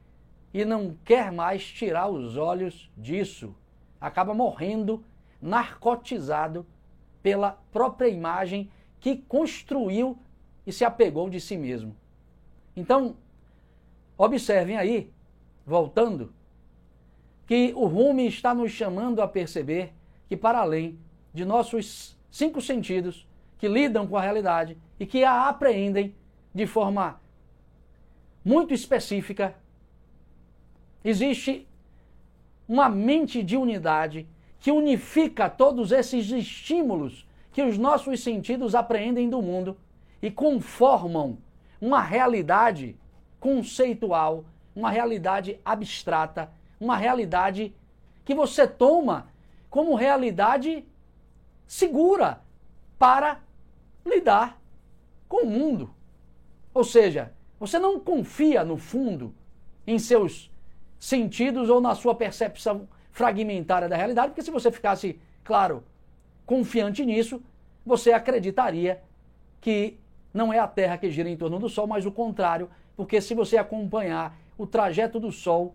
e 0.52 0.66
não 0.66 0.98
quer 1.02 1.32
mais 1.32 1.64
tirar 1.64 2.08
os 2.08 2.36
olhos 2.36 2.92
disso. 2.94 3.56
Acaba 3.98 4.34
morrendo, 4.34 5.02
narcotizado 5.40 6.66
pela 7.22 7.52
própria 7.72 8.06
imagem 8.06 8.70
que 9.00 9.16
construiu 9.16 10.18
e 10.66 10.70
se 10.70 10.84
apegou 10.84 11.30
de 11.30 11.40
si 11.40 11.56
mesmo. 11.56 11.96
Então, 12.76 13.16
observem 14.18 14.76
aí, 14.76 15.10
voltando, 15.64 16.34
que 17.46 17.72
o 17.74 17.86
Rumi 17.86 18.26
está 18.26 18.52
nos 18.54 18.72
chamando 18.72 19.22
a 19.22 19.28
perceber 19.28 19.94
que, 20.28 20.36
para 20.36 20.58
além 20.58 20.98
de 21.32 21.46
nossos 21.46 22.14
cinco 22.30 22.60
sentidos 22.60 23.26
que 23.58 23.68
lidam 23.68 24.06
com 24.06 24.16
a 24.16 24.22
realidade, 24.22 24.76
e 24.98 25.06
que 25.06 25.24
a 25.24 25.48
apreendem 25.48 26.14
de 26.54 26.66
forma 26.66 27.20
muito 28.44 28.74
específica. 28.74 29.54
Existe 31.02 31.66
uma 32.68 32.88
mente 32.88 33.42
de 33.42 33.56
unidade 33.56 34.26
que 34.60 34.70
unifica 34.70 35.50
todos 35.50 35.92
esses 35.92 36.30
estímulos 36.30 37.26
que 37.52 37.62
os 37.62 37.76
nossos 37.76 38.22
sentidos 38.22 38.74
apreendem 38.74 39.28
do 39.28 39.42
mundo 39.42 39.76
e 40.22 40.30
conformam 40.30 41.38
uma 41.80 42.00
realidade 42.00 42.96
conceitual, 43.38 44.44
uma 44.74 44.90
realidade 44.90 45.60
abstrata, 45.64 46.50
uma 46.80 46.96
realidade 46.96 47.74
que 48.24 48.34
você 48.34 48.66
toma 48.66 49.28
como 49.68 49.94
realidade 49.94 50.84
segura 51.66 52.40
para 52.98 53.43
lidar 54.04 54.60
com 55.28 55.44
o 55.44 55.50
mundo. 55.50 55.90
Ou 56.72 56.84
seja, 56.84 57.32
você 57.58 57.78
não 57.78 57.98
confia 58.00 58.64
no 58.64 58.76
fundo 58.76 59.34
em 59.86 59.98
seus 59.98 60.50
sentidos 60.98 61.68
ou 61.68 61.80
na 61.80 61.94
sua 61.94 62.14
percepção 62.14 62.88
fragmentária 63.10 63.88
da 63.88 63.96
realidade, 63.96 64.28
porque 64.28 64.42
se 64.42 64.50
você 64.50 64.72
ficasse, 64.72 65.20
claro, 65.44 65.84
confiante 66.44 67.04
nisso, 67.04 67.42
você 67.84 68.12
acreditaria 68.12 69.02
que 69.60 69.98
não 70.32 70.52
é 70.52 70.58
a 70.58 70.66
Terra 70.66 70.98
que 70.98 71.10
gira 71.10 71.28
em 71.28 71.36
torno 71.36 71.58
do 71.58 71.68
Sol, 71.68 71.86
mas 71.86 72.04
o 72.04 72.10
contrário, 72.10 72.68
porque 72.96 73.20
se 73.20 73.34
você 73.34 73.56
acompanhar 73.56 74.36
o 74.58 74.66
trajeto 74.66 75.20
do 75.20 75.30
Sol, 75.30 75.74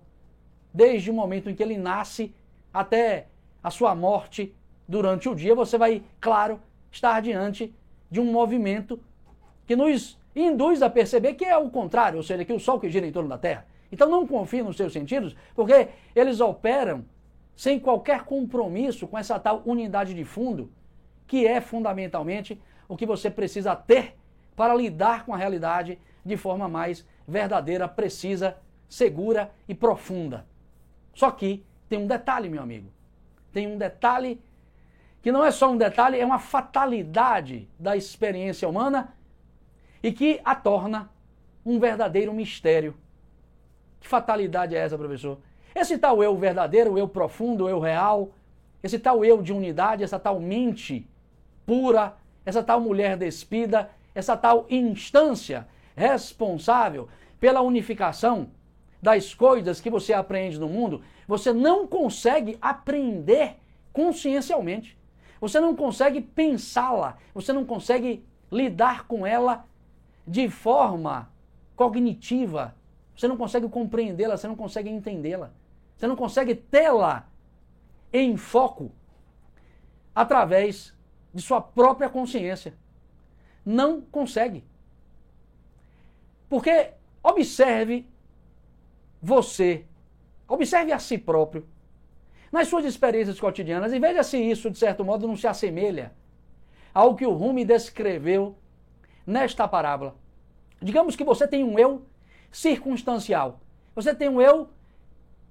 desde 0.74 1.10
o 1.10 1.14
momento 1.14 1.50
em 1.50 1.56
que 1.56 1.64
ele 1.64 1.78
nasce 1.78 2.34
até 2.74 3.28
a 3.64 3.72
sua 3.72 3.96
morte 3.96 4.54
durante 4.88 5.30
o 5.30 5.36
dia, 5.36 5.56
você 5.56 5.78
vai, 5.78 6.04
claro, 6.20 6.60
estar 6.92 7.22
diante 7.22 7.74
de 8.10 8.20
um 8.20 8.32
movimento 8.32 9.00
que 9.66 9.76
nos 9.76 10.20
induz 10.36 10.82
a 10.82 10.90
perceber 10.90 11.34
que 11.34 11.46
é 11.46 11.58
o 11.58 11.70
contrário, 11.70 12.18
ou 12.18 12.24
seja, 12.24 12.46
que 12.46 12.54
o 12.54 12.60
Sol 12.60 12.80
que 12.80 12.90
gira 12.90 13.06
em 13.06 13.12
torno 13.12 13.30
da 13.30 13.38
Terra. 13.38 13.66
Então 13.92 14.10
não 14.10 14.26
confie 14.26 14.64
nos 14.64 14.78
seus 14.78 14.94
sentidos, 14.94 15.36
porque 15.56 15.90
eles 16.16 16.40
operam 16.40 17.06
sem 17.56 17.80
qualquer 17.80 18.24
compromisso 18.24 19.08
com 19.08 19.18
essa 19.18 19.40
tal 19.40 19.62
unidade 19.66 20.14
de 20.14 20.24
fundo, 20.24 20.72
que 21.28 21.46
é 21.46 21.60
fundamentalmente 21.60 22.60
o 22.88 22.96
que 22.96 23.06
você 23.06 23.30
precisa 23.30 23.76
ter 23.76 24.16
para 24.56 24.74
lidar 24.74 25.26
com 25.26 25.34
a 25.34 25.38
realidade 25.38 26.00
de 26.26 26.38
forma 26.38 26.68
mais 26.68 27.06
verdadeira, 27.28 27.88
precisa, 27.88 28.58
segura 28.88 29.52
e 29.68 29.76
profunda. 29.76 30.46
Só 31.14 31.32
que 31.32 31.64
tem 31.88 32.00
um 32.00 32.08
detalhe, 32.08 32.50
meu 32.50 32.62
amigo. 32.62 32.90
Tem 33.52 33.68
um 33.68 33.78
detalhe 33.78 34.40
que 35.22 35.32
não 35.32 35.46
é 35.46 35.52
só 35.52 35.70
um 35.72 35.78
detalhe, 35.78 36.20
é 36.20 36.26
uma 36.26 36.40
fatalidade 36.40 37.70
da 37.78 37.96
experiência 37.96 38.68
humana 38.68 39.14
e 40.02 40.12
que 40.12 40.40
a 40.44 40.56
torna 40.56 41.10
um 41.66 41.80
verdadeiro 41.80 42.34
mistério. 42.34 42.96
Que 44.00 44.08
fatalidade 44.08 44.76
é 44.76 44.80
essa, 44.80 44.98
professor? 44.98 45.40
Esse 45.76 45.98
tal 45.98 46.24
eu 46.24 46.36
verdadeiro, 46.38 46.98
eu 46.98 47.08
profundo, 47.08 47.68
eu 47.68 47.80
real, 47.80 48.32
esse 48.82 48.98
tal 48.98 49.24
eu 49.26 49.42
de 49.42 49.52
unidade, 49.52 50.04
essa 50.04 50.18
tal 50.18 50.40
mente 50.40 51.08
pura, 51.66 52.16
essa 52.46 52.64
tal 52.64 52.80
mulher 52.80 53.18
despida, 53.18 53.90
essa 54.16 54.36
tal 54.36 54.66
instância 54.70 55.68
responsável 55.96 57.10
pela 57.40 57.62
unificação 57.62 58.50
das 59.02 59.34
coisas 59.34 59.80
que 59.80 59.90
você 59.90 60.14
aprende 60.14 60.60
no 60.60 60.68
mundo, 60.68 61.02
você 61.28 61.54
não 61.54 61.88
consegue 61.88 62.58
aprender 62.62 63.58
consciencialmente. 63.94 64.99
Você 65.40 65.60
não 65.60 65.76
consegue 65.76 66.22
pensá-la, 66.22 67.18
você 67.34 67.54
não 67.54 67.66
consegue 67.66 68.26
lidar 68.52 69.06
com 69.08 69.26
ela 69.26 69.66
de 70.28 70.50
forma 70.50 71.32
cognitiva. 71.76 72.76
Você 73.16 73.28
não 73.28 73.38
consegue 73.38 73.68
compreendê-la, 73.70 74.38
você 74.38 74.48
não 74.48 74.56
consegue 74.56 74.90
entendê-la. 74.90 75.52
Você 75.96 76.08
não 76.08 76.16
consegue 76.16 76.56
tê-la 76.56 77.28
em 78.12 78.36
foco 78.38 78.92
através 80.14 80.94
de 81.34 81.42
sua 81.42 81.62
própria 81.62 82.10
consciência. 82.10 82.74
Não 83.66 84.02
consegue. 84.02 84.64
Porque 86.50 86.92
observe 87.22 88.08
você, 89.22 89.86
observe 90.48 90.92
a 90.92 91.00
si 91.00 91.18
próprio 91.18 91.68
nas 92.52 92.68
suas 92.68 92.86
experiências 92.86 93.40
cotidianas 93.40 93.94
e 93.94 94.00
veja 94.00 94.24
se 94.24 94.38
isso, 94.38 94.70
de 94.70 94.78
certo 94.78 95.04
modo, 95.06 95.28
não 95.28 95.36
se 95.36 95.48
assemelha 95.48 96.12
ao 96.94 97.16
que 97.16 97.26
o 97.26 97.34
Rumi 97.34 97.64
descreveu 97.64 98.56
nesta 99.26 99.68
parábola. 99.68 100.16
Digamos 100.82 101.16
que 101.16 101.24
você 101.24 101.48
tem 101.48 101.64
um 101.64 101.78
eu 101.78 102.04
circunstancial. 102.52 103.60
Você 103.96 104.14
tem 104.14 104.30
um 104.30 104.42
eu 104.42 104.70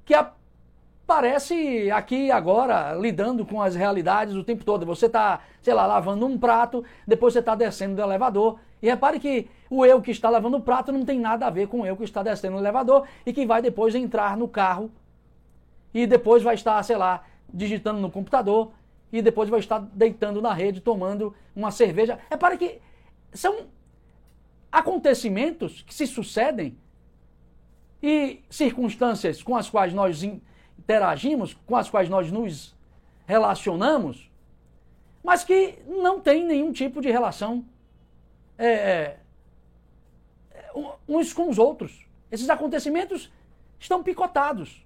que 0.05 0.15
aparece 0.15 1.91
aqui 1.91 2.31
agora, 2.31 2.95
lidando 2.95 3.47
com 3.47 3.63
as 3.63 3.75
realidades 3.75 4.35
o 4.35 4.45
tempo 4.45 4.65
todo. 4.65 4.85
Você 4.87 5.07
está, 5.07 5.41
sei 5.63 5.75
lá, 5.75 5.87
lavando 5.87 6.27
um 6.27 6.39
prato, 6.39 6.85
depois 7.07 7.33
você 7.33 7.41
está 7.41 7.55
descendo 7.55 7.97
do 7.97 8.03
elevador. 8.03 8.59
E 8.83 8.89
repare 8.89 9.21
que 9.21 9.49
o 9.71 9.85
eu 9.85 10.01
que 10.01 10.11
está 10.11 10.31
lavando 10.31 10.57
o 10.57 10.63
prato 10.63 10.91
não 10.91 11.05
tem 11.05 11.19
nada 11.19 11.47
a 11.47 11.51
ver 11.51 11.69
com 11.69 11.83
o 11.83 11.87
eu 11.87 11.97
que 11.97 12.05
está 12.05 12.23
descendo 12.23 12.55
no 12.55 12.63
elevador 12.63 13.07
e 13.27 13.33
que 13.33 13.47
vai 13.47 13.61
depois 13.61 13.95
entrar 13.95 14.37
no 14.37 14.49
carro 14.49 14.91
e 15.93 16.07
depois 16.07 16.43
vai 16.43 16.55
estar, 16.55 16.83
sei 16.83 16.97
lá, 16.97 17.25
digitando 17.53 18.01
no 18.01 18.11
computador 18.11 18.73
e 19.13 19.23
depois 19.23 19.49
vai 19.49 19.61
estar 19.61 19.79
deitando 19.79 20.41
na 20.43 20.53
rede, 20.53 20.81
tomando 20.81 21.35
uma 21.57 21.71
cerveja. 21.71 22.19
É 22.31 22.37
para 22.37 22.57
que 22.57 22.81
são 23.33 23.67
acontecimentos 24.71 25.83
que 25.83 25.95
se 25.95 26.07
sucedem 26.07 26.77
e 28.03 28.41
circunstâncias 28.51 29.43
com 29.43 29.57
as 29.57 29.69
quais 29.69 29.93
nós 29.93 30.23
interagimos, 30.23 31.55
com 31.67 31.77
as 31.77 31.91
quais 31.91 32.09
nós 32.09 32.31
nos 32.31 32.77
relacionamos, 33.27 34.31
mas 35.23 35.43
que 35.43 35.79
não 35.87 36.21
tem 36.21 36.45
nenhum 36.45 36.73
tipo 36.73 37.01
de 37.01 37.11
relação 37.11 37.65
é, 38.57 38.73
é 38.73 39.19
uns 41.09 41.33
com 41.33 41.49
os 41.49 41.59
outros. 41.59 42.07
Esses 42.31 42.49
acontecimentos 42.49 43.33
estão 43.79 44.03
picotados. 44.03 44.85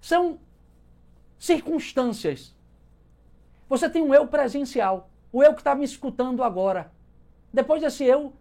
São 0.00 0.38
circunstâncias. 1.38 2.54
Você 3.68 3.88
tem 3.88 4.02
um 4.02 4.14
eu 4.14 4.26
presencial, 4.26 5.10
o 5.32 5.42
eu 5.42 5.54
que 5.54 5.60
está 5.60 5.74
me 5.74 5.84
escutando 5.84 6.42
agora. 6.42 6.92
Depois 7.52 7.80
desse 7.80 8.04
eu, 8.04 8.32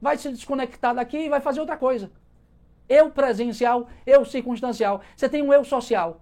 vai 0.00 0.16
se 0.16 0.30
desconectar 0.30 0.94
daqui 0.94 1.18
e 1.18 1.28
vai 1.28 1.40
fazer 1.40 1.60
outra 1.60 1.76
coisa. 1.76 2.10
Eu 2.88 3.10
presencial, 3.10 3.88
eu 4.06 4.24
circunstancial. 4.24 5.02
Você 5.14 5.28
tem 5.28 5.42
um 5.42 5.52
eu 5.52 5.64
social. 5.64 6.20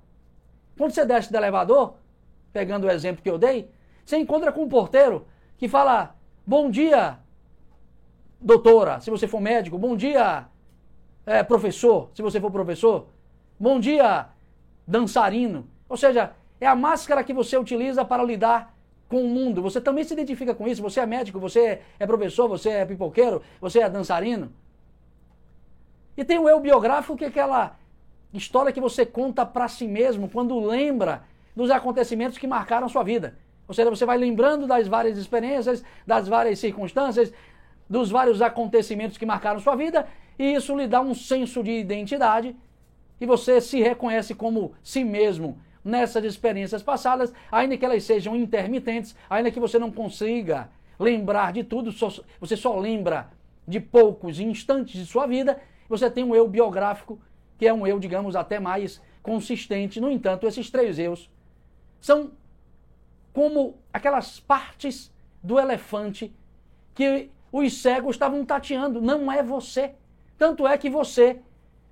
Quando 0.76 0.90
você 0.90 1.04
desce 1.04 1.30
do 1.30 1.36
elevador, 1.36 1.94
pegando 2.52 2.86
o 2.86 2.90
exemplo 2.90 3.22
que 3.22 3.30
eu 3.30 3.38
dei, 3.38 3.70
você 4.04 4.16
encontra 4.16 4.52
com 4.52 4.62
um 4.62 4.68
porteiro 4.68 5.26
que 5.56 5.68
fala: 5.68 6.16
Bom 6.44 6.70
dia, 6.70 7.18
doutora, 8.40 9.00
se 9.00 9.10
você 9.10 9.28
for 9.28 9.40
médico. 9.40 9.78
Bom 9.78 9.96
dia, 9.96 10.46
é, 11.24 11.42
professor, 11.42 12.10
se 12.14 12.22
você 12.22 12.40
for 12.40 12.50
professor. 12.50 13.08
Bom 13.58 13.80
dia, 13.80 14.28
dançarino. 14.86 15.68
Ou 15.88 15.96
seja, 15.96 16.32
é 16.60 16.66
a 16.66 16.74
máscara 16.74 17.24
que 17.24 17.32
você 17.32 17.56
utiliza 17.56 18.04
para 18.04 18.22
lidar 18.22 18.74
com 19.08 19.22
o 19.22 19.28
mundo. 19.28 19.62
Você 19.62 19.80
também 19.80 20.04
se 20.04 20.14
identifica 20.14 20.54
com 20.54 20.66
isso. 20.66 20.82
Você 20.82 21.00
é 21.00 21.06
médico, 21.06 21.38
você 21.38 21.80
é 21.98 22.06
professor, 22.06 22.48
você 22.48 22.70
é 22.70 22.84
pipoqueiro, 22.84 23.42
você 23.60 23.80
é 23.80 23.88
dançarino. 23.88 24.52
E 26.16 26.24
tem 26.24 26.38
o 26.38 26.48
eu 26.48 26.60
biográfico, 26.60 27.16
que 27.16 27.24
é 27.24 27.28
aquela 27.28 27.76
história 28.32 28.72
que 28.72 28.80
você 28.80 29.04
conta 29.04 29.44
para 29.44 29.68
si 29.68 29.86
mesmo 29.86 30.28
quando 30.28 30.58
lembra 30.58 31.24
dos 31.54 31.70
acontecimentos 31.70 32.38
que 32.38 32.46
marcaram 32.46 32.88
sua 32.88 33.02
vida. 33.02 33.38
Ou 33.68 33.74
seja, 33.74 33.90
você 33.90 34.04
vai 34.04 34.16
lembrando 34.16 34.66
das 34.66 34.86
várias 34.86 35.18
experiências, 35.18 35.82
das 36.06 36.28
várias 36.28 36.58
circunstâncias, 36.58 37.32
dos 37.88 38.10
vários 38.10 38.42
acontecimentos 38.42 39.18
que 39.18 39.26
marcaram 39.26 39.60
sua 39.60 39.74
vida, 39.76 40.06
e 40.38 40.54
isso 40.54 40.76
lhe 40.76 40.86
dá 40.86 41.00
um 41.00 41.14
senso 41.14 41.62
de 41.62 41.70
identidade 41.70 42.54
e 43.20 43.26
você 43.26 43.60
se 43.60 43.80
reconhece 43.80 44.34
como 44.34 44.74
si 44.82 45.04
mesmo 45.04 45.58
nessas 45.84 46.24
experiências 46.24 46.82
passadas, 46.82 47.32
ainda 47.50 47.76
que 47.76 47.84
elas 47.84 48.02
sejam 48.02 48.34
intermitentes, 48.34 49.14
ainda 49.30 49.50
que 49.50 49.60
você 49.60 49.78
não 49.78 49.90
consiga 49.90 50.68
lembrar 50.98 51.52
de 51.52 51.62
tudo, 51.62 51.92
só, 51.92 52.10
você 52.40 52.56
só 52.56 52.76
lembra 52.78 53.30
de 53.66 53.78
poucos 53.80 54.40
instantes 54.40 54.94
de 54.94 55.06
sua 55.06 55.26
vida, 55.26 55.60
você 55.88 56.10
tem 56.10 56.24
um 56.24 56.34
eu 56.34 56.48
biográfico, 56.48 57.20
que 57.58 57.66
é 57.66 57.72
um 57.72 57.86
eu, 57.86 57.98
digamos, 57.98 58.34
até 58.34 58.58
mais 58.58 59.00
consistente. 59.22 60.00
No 60.00 60.10
entanto, 60.10 60.46
esses 60.46 60.70
três 60.70 60.98
eus 60.98 61.30
são 62.00 62.32
como 63.32 63.76
aquelas 63.92 64.40
partes 64.40 65.12
do 65.42 65.58
elefante 65.58 66.34
que 66.94 67.30
os 67.52 67.80
cegos 67.80 68.16
estavam 68.16 68.44
tateando. 68.44 69.00
Não 69.00 69.30
é 69.30 69.42
você. 69.42 69.94
Tanto 70.36 70.66
é 70.66 70.76
que 70.76 70.90
você, 70.90 71.40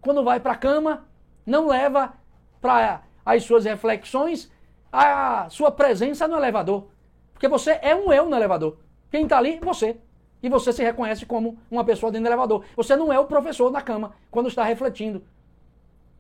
quando 0.01 0.25
vai 0.25 0.41
para 0.41 0.53
a 0.53 0.57
cama, 0.57 1.07
não 1.45 1.67
leva 1.67 2.15
para 2.61 3.03
as 3.25 3.45
suas 3.45 3.65
reflexões 3.65 4.51
a 4.93 5.49
sua 5.51 5.71
presença 5.71 6.29
no 6.29 6.37
elevador. 6.37 6.87
Porque 7.33 7.49
você 7.49 7.79
é 7.83 7.95
um 7.95 8.13
eu 8.13 8.29
no 8.29 8.37
elevador. 8.37 8.77
Quem 9.11 9.25
está 9.25 9.39
ali? 9.39 9.59
Você. 9.61 9.97
E 10.43 10.49
você 10.49 10.73
se 10.73 10.83
reconhece 10.83 11.27
como 11.27 11.59
uma 11.71 11.85
pessoa 11.85 12.13
dentro 12.13 12.25
do 12.25 12.29
elevador. 12.29 12.65
Você 12.77 12.95
não 12.95 13.13
é 13.13 13.19
o 13.19 13.27
professor 13.27 13.71
na 13.71 13.81
cama 13.81 14.15
quando 14.31 14.49
está 14.49 14.63
refletindo. 14.63 15.23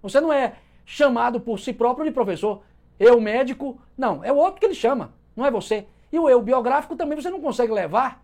Você 0.02 0.20
não 0.20 0.32
é 0.32 0.56
chamado 0.84 1.40
por 1.40 1.58
si 1.58 1.72
próprio 1.72 2.04
de 2.04 2.10
professor. 2.10 2.62
Eu, 2.98 3.20
médico, 3.20 3.80
não. 3.96 4.24
É 4.24 4.32
o 4.32 4.36
outro 4.36 4.60
que 4.60 4.66
ele 4.66 4.74
chama, 4.74 5.12
não 5.36 5.46
é 5.46 5.50
você. 5.50 5.86
E 6.12 6.18
o 6.18 6.28
eu 6.28 6.40
biográfico 6.42 6.96
também 6.96 7.20
você 7.20 7.30
não 7.30 7.40
consegue 7.40 7.72
levar 7.72 8.22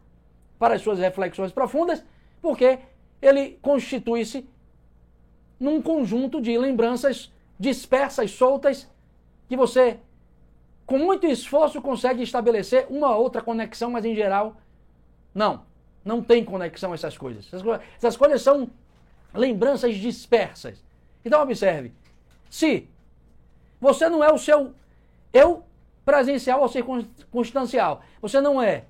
para 0.59 0.75
as 0.75 0.83
suas 0.83 0.99
reflexões 0.99 1.53
profundas, 1.53 2.05
Porque 2.43 2.79
ele 3.21 3.59
constitui-se 3.63 4.49
num 5.61 5.83
conjunto 5.83 6.41
de 6.41 6.57
lembranças 6.57 7.31
dispersas, 7.59 8.31
soltas, 8.31 8.89
que 9.47 9.57
você, 9.57 9.99
com 10.87 10.99
muito 10.99 11.27
esforço, 11.27 11.83
consegue 11.83 12.23
estabelecer 12.23 12.87
uma 12.89 13.15
outra 13.15 13.43
conexão, 13.43 13.91
mas 13.91 14.07
em 14.07 14.15
geral, 14.15 14.57
não. 15.35 15.69
Não 16.03 16.23
tem 16.23 16.43
conexão 16.43 16.95
essas 16.95 17.19
coisas. 17.19 17.47
Essas, 17.47 17.63
coisas, 17.63 17.87
essas 17.99 18.17
coisas 18.17 18.41
são 18.41 18.71
lembranças 19.35 19.95
dispersas. 19.97 20.83
Então, 21.23 21.43
observe: 21.43 21.93
se 22.49 22.89
você 23.79 24.09
não 24.09 24.25
é 24.25 24.33
o 24.33 24.39
seu 24.39 24.73
eu 25.33 25.63
presencial 26.05 26.63
ou 26.63 26.69
circunstancial, 26.69 28.03
você 28.23 28.41
não 28.41 28.63
é 28.63 28.85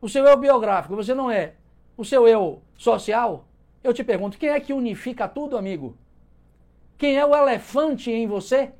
o 0.00 0.08
seu 0.08 0.26
eu 0.26 0.36
biográfico, 0.36 0.96
você 0.96 1.14
não 1.14 1.30
é 1.30 1.54
o 1.96 2.04
seu 2.04 2.26
eu 2.26 2.60
social, 2.76 3.44
eu 3.84 3.92
te 3.92 4.02
pergunto: 4.02 4.38
quem 4.38 4.48
é 4.48 4.58
que 4.58 4.72
unifica 4.72 5.28
tudo, 5.28 5.56
amigo? 5.56 5.96
Quem 6.96 7.16
é 7.16 7.24
o 7.24 7.36
elefante 7.36 8.10
em 8.10 8.26
você? 8.26 8.72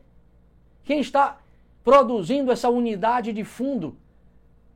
Quem 0.82 1.00
está 1.00 1.38
produzindo 1.84 2.50
essa 2.50 2.70
unidade 2.70 3.32
de 3.32 3.44
fundo 3.44 3.98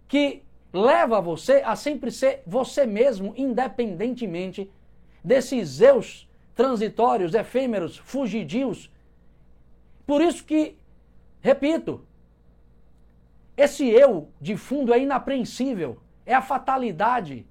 que 0.06 0.42
leva 0.72 1.20
você 1.20 1.62
a 1.64 1.74
sempre 1.74 2.10
ser 2.10 2.42
você 2.46 2.84
mesmo, 2.84 3.32
independentemente 3.36 4.70
desses 5.24 5.80
eus 5.80 6.28
transitórios, 6.54 7.34
efêmeros, 7.34 7.96
fugidios. 7.96 8.90
Por 10.06 10.20
isso 10.20 10.44
que, 10.44 10.76
repito, 11.40 12.04
esse 13.56 13.88
eu 13.88 14.28
de 14.40 14.56
fundo 14.56 14.92
é 14.92 15.00
inapreensível, 15.00 15.98
é 16.26 16.34
a 16.34 16.42
fatalidade 16.42 17.46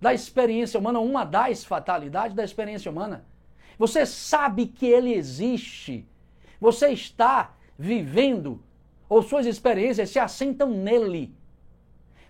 da 0.00 0.14
experiência 0.14 0.80
humana, 0.80 0.98
uma 0.98 1.24
das 1.24 1.64
fatalidades 1.64 2.34
da 2.34 2.44
experiência 2.44 2.90
humana. 2.90 3.24
Você 3.78 4.06
sabe 4.06 4.66
que 4.66 4.86
ele 4.86 5.12
existe. 5.12 6.06
Você 6.60 6.88
está 6.88 7.54
vivendo, 7.78 8.62
ou 9.08 9.22
suas 9.22 9.46
experiências 9.46 10.10
se 10.10 10.18
assentam 10.18 10.70
nele. 10.70 11.34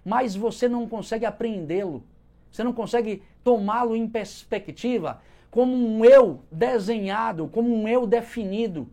Mas 0.04 0.34
você 0.34 0.68
não 0.68 0.88
consegue 0.88 1.26
apreendê-lo. 1.26 2.04
Você 2.50 2.64
não 2.64 2.72
consegue 2.72 3.22
tomá-lo 3.44 3.94
em 3.94 4.08
perspectiva 4.08 5.20
como 5.50 5.74
um 5.74 6.04
eu 6.04 6.44
desenhado, 6.50 7.48
como 7.48 7.74
um 7.74 7.88
eu 7.88 8.06
definido. 8.06 8.88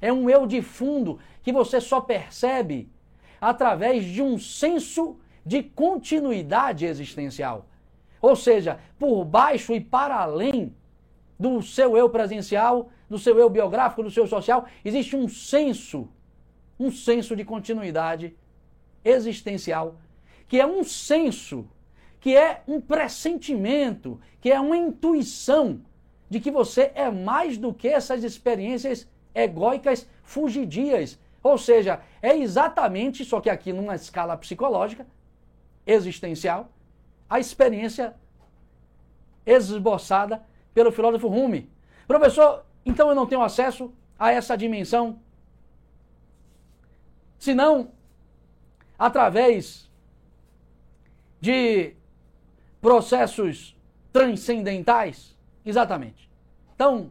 É 0.00 0.12
um 0.12 0.28
eu 0.28 0.46
de 0.46 0.62
fundo 0.62 1.18
que 1.42 1.52
você 1.52 1.80
só 1.80 2.00
percebe 2.00 2.90
através 3.40 4.04
de 4.04 4.22
um 4.22 4.38
senso 4.38 5.16
de 5.44 5.62
continuidade 5.62 6.86
existencial. 6.86 7.66
Ou 8.20 8.36
seja, 8.36 8.78
por 8.98 9.24
baixo 9.24 9.74
e 9.74 9.80
para 9.80 10.16
além 10.16 10.74
do 11.38 11.62
seu 11.62 11.96
eu 11.96 12.10
presencial, 12.10 12.90
do 13.08 13.18
seu 13.18 13.38
eu 13.38 13.48
biográfico, 13.48 14.02
do 14.02 14.10
seu 14.10 14.26
social, 14.26 14.66
existe 14.84 15.16
um 15.16 15.28
senso, 15.28 16.08
um 16.78 16.90
senso 16.90 17.34
de 17.34 17.44
continuidade 17.44 18.36
existencial, 19.04 19.96
que 20.46 20.60
é 20.60 20.66
um 20.66 20.84
senso, 20.84 21.66
que 22.20 22.36
é 22.36 22.62
um 22.68 22.80
pressentimento, 22.80 24.20
que 24.40 24.50
é 24.50 24.60
uma 24.60 24.76
intuição 24.76 25.80
de 26.28 26.38
que 26.38 26.50
você 26.50 26.92
é 26.94 27.10
mais 27.10 27.56
do 27.56 27.72
que 27.72 27.88
essas 27.88 28.22
experiências 28.22 29.08
egóicas 29.34 30.06
fugidias. 30.22 31.18
Ou 31.42 31.56
seja, 31.56 32.00
é 32.20 32.36
exatamente, 32.36 33.24
só 33.24 33.40
que 33.40 33.48
aqui 33.48 33.72
numa 33.72 33.94
escala 33.94 34.36
psicológica, 34.36 35.06
existencial, 35.86 36.70
a 37.30 37.38
experiência 37.38 38.14
esboçada 39.46 40.42
pelo 40.74 40.90
filósofo 40.90 41.28
Rumi. 41.28 41.70
Professor, 42.06 42.66
então 42.84 43.08
eu 43.08 43.14
não 43.14 43.26
tenho 43.26 43.40
acesso 43.40 43.94
a 44.18 44.32
essa 44.32 44.56
dimensão, 44.56 45.20
senão 47.38 47.92
através 48.98 49.88
de 51.40 51.94
processos 52.80 53.76
transcendentais? 54.12 55.36
Exatamente. 55.64 56.28
Então, 56.74 57.10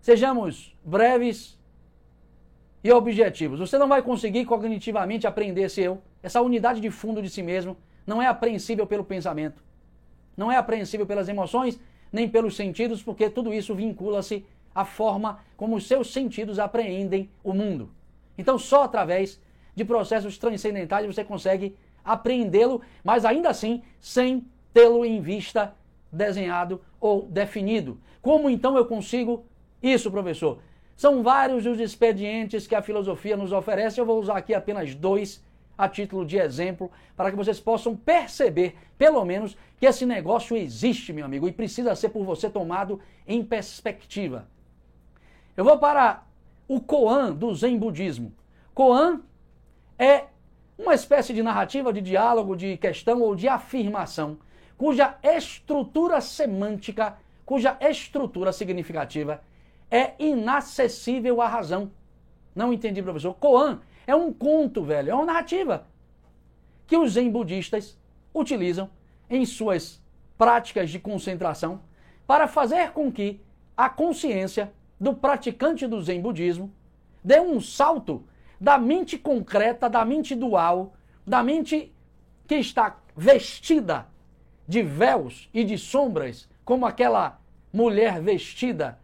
sejamos 0.00 0.76
breves 0.84 1.58
e 2.82 2.92
objetivos. 2.92 3.60
Você 3.60 3.78
não 3.78 3.88
vai 3.88 4.02
conseguir 4.02 4.44
cognitivamente 4.44 5.26
aprender 5.26 5.62
esse 5.62 5.80
eu, 5.80 6.02
essa 6.22 6.42
unidade 6.42 6.80
de 6.80 6.90
fundo 6.90 7.22
de 7.22 7.30
si 7.30 7.42
mesmo, 7.42 7.76
não 8.06 8.20
é 8.20 8.26
apreensível 8.26 8.86
pelo 8.86 9.04
pensamento, 9.04 9.62
não 10.36 10.50
é 10.50 10.56
apreensível 10.56 11.06
pelas 11.06 11.28
emoções 11.28 11.78
nem 12.12 12.28
pelos 12.28 12.54
sentidos, 12.54 13.02
porque 13.02 13.28
tudo 13.28 13.52
isso 13.52 13.74
vincula-se 13.74 14.44
à 14.74 14.84
forma 14.84 15.40
como 15.56 15.76
os 15.76 15.86
seus 15.86 16.12
sentidos 16.12 16.58
apreendem 16.58 17.28
o 17.42 17.52
mundo. 17.52 17.90
Então, 18.38 18.58
só 18.58 18.84
através 18.84 19.40
de 19.74 19.84
processos 19.84 20.38
transcendentais 20.38 21.06
você 21.06 21.24
consegue 21.24 21.76
apreendê-lo, 22.04 22.82
mas 23.02 23.24
ainda 23.24 23.48
assim 23.48 23.82
sem 24.00 24.44
tê-lo 24.72 25.04
em 25.04 25.20
vista 25.20 25.74
desenhado 26.10 26.80
ou 27.00 27.22
definido. 27.22 27.98
Como 28.22 28.48
então 28.48 28.76
eu 28.76 28.86
consigo 28.86 29.44
isso, 29.82 30.10
professor? 30.10 30.58
São 30.96 31.22
vários 31.22 31.66
os 31.66 31.80
expedientes 31.80 32.66
que 32.66 32.74
a 32.74 32.82
filosofia 32.82 33.36
nos 33.36 33.52
oferece, 33.52 34.00
eu 34.00 34.06
vou 34.06 34.20
usar 34.20 34.36
aqui 34.36 34.54
apenas 34.54 34.94
dois 34.94 35.42
a 35.76 35.88
título 35.88 36.24
de 36.24 36.36
exemplo, 36.36 36.90
para 37.16 37.30
que 37.30 37.36
vocês 37.36 37.58
possam 37.60 37.96
perceber, 37.96 38.76
pelo 38.96 39.24
menos, 39.24 39.56
que 39.78 39.86
esse 39.86 40.06
negócio 40.06 40.56
existe, 40.56 41.12
meu 41.12 41.24
amigo, 41.24 41.48
e 41.48 41.52
precisa 41.52 41.94
ser 41.94 42.10
por 42.10 42.24
você 42.24 42.48
tomado 42.48 43.00
em 43.26 43.44
perspectiva. 43.44 44.48
Eu 45.56 45.64
vou 45.64 45.78
para 45.78 46.24
o 46.66 46.80
Koan 46.80 47.32
do 47.32 47.54
Zen 47.54 47.78
Budismo. 47.78 48.32
Koan 48.74 49.20
é 49.98 50.24
uma 50.76 50.94
espécie 50.94 51.32
de 51.32 51.42
narrativa, 51.42 51.92
de 51.92 52.00
diálogo, 52.00 52.56
de 52.56 52.76
questão 52.76 53.20
ou 53.20 53.34
de 53.34 53.48
afirmação, 53.48 54.38
cuja 54.76 55.16
estrutura 55.22 56.20
semântica, 56.20 57.16
cuja 57.44 57.76
estrutura 57.80 58.52
significativa 58.52 59.40
é 59.90 60.14
inacessível 60.18 61.40
à 61.40 61.46
razão. 61.46 61.92
Não 62.54 62.72
entendi, 62.72 63.02
professor. 63.02 63.34
Koan 63.34 63.80
é 64.06 64.14
um 64.14 64.32
conto, 64.32 64.84
velho, 64.84 65.10
é 65.10 65.14
uma 65.14 65.24
narrativa 65.24 65.86
que 66.86 66.96
os 66.96 67.12
zen 67.12 67.30
budistas 67.30 67.98
utilizam 68.34 68.90
em 69.28 69.44
suas 69.46 70.02
práticas 70.36 70.90
de 70.90 70.98
concentração 70.98 71.80
para 72.26 72.46
fazer 72.46 72.90
com 72.92 73.10
que 73.10 73.40
a 73.76 73.88
consciência 73.88 74.72
do 75.00 75.14
praticante 75.14 75.86
do 75.86 76.02
zen 76.02 76.20
budismo 76.20 76.72
dê 77.22 77.40
um 77.40 77.60
salto 77.60 78.24
da 78.60 78.78
mente 78.78 79.18
concreta, 79.18 79.88
da 79.88 80.04
mente 80.04 80.34
dual, 80.34 80.94
da 81.26 81.42
mente 81.42 81.92
que 82.46 82.56
está 82.56 82.98
vestida 83.16 84.06
de 84.66 84.82
véus 84.82 85.48
e 85.52 85.64
de 85.64 85.76
sombras, 85.76 86.48
como 86.64 86.86
aquela 86.86 87.40
mulher 87.72 88.20
vestida 88.20 88.98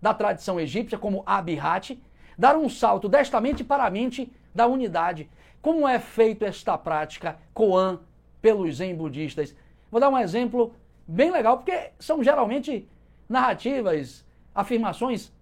da 0.00 0.12
tradição 0.12 0.58
egípcia, 0.58 0.98
como 0.98 1.22
Abirhat, 1.24 2.00
dar 2.36 2.56
um 2.56 2.68
salto 2.68 3.08
desta 3.08 3.40
mente 3.40 3.62
para 3.62 3.84
a 3.84 3.90
mente 3.90 4.32
da 4.54 4.66
unidade. 4.66 5.28
Como 5.60 5.88
é 5.88 5.98
feito 5.98 6.44
esta 6.44 6.76
prática 6.78 7.38
Koan 7.52 8.00
pelos 8.40 8.76
zen 8.76 8.94
budistas? 8.94 9.56
Vou 9.90 10.00
dar 10.00 10.08
um 10.10 10.18
exemplo 10.18 10.74
bem 11.06 11.30
legal, 11.30 11.58
porque 11.58 11.90
são 11.98 12.22
geralmente 12.22 12.88
narrativas, 13.28 14.24
afirmações 14.54 15.32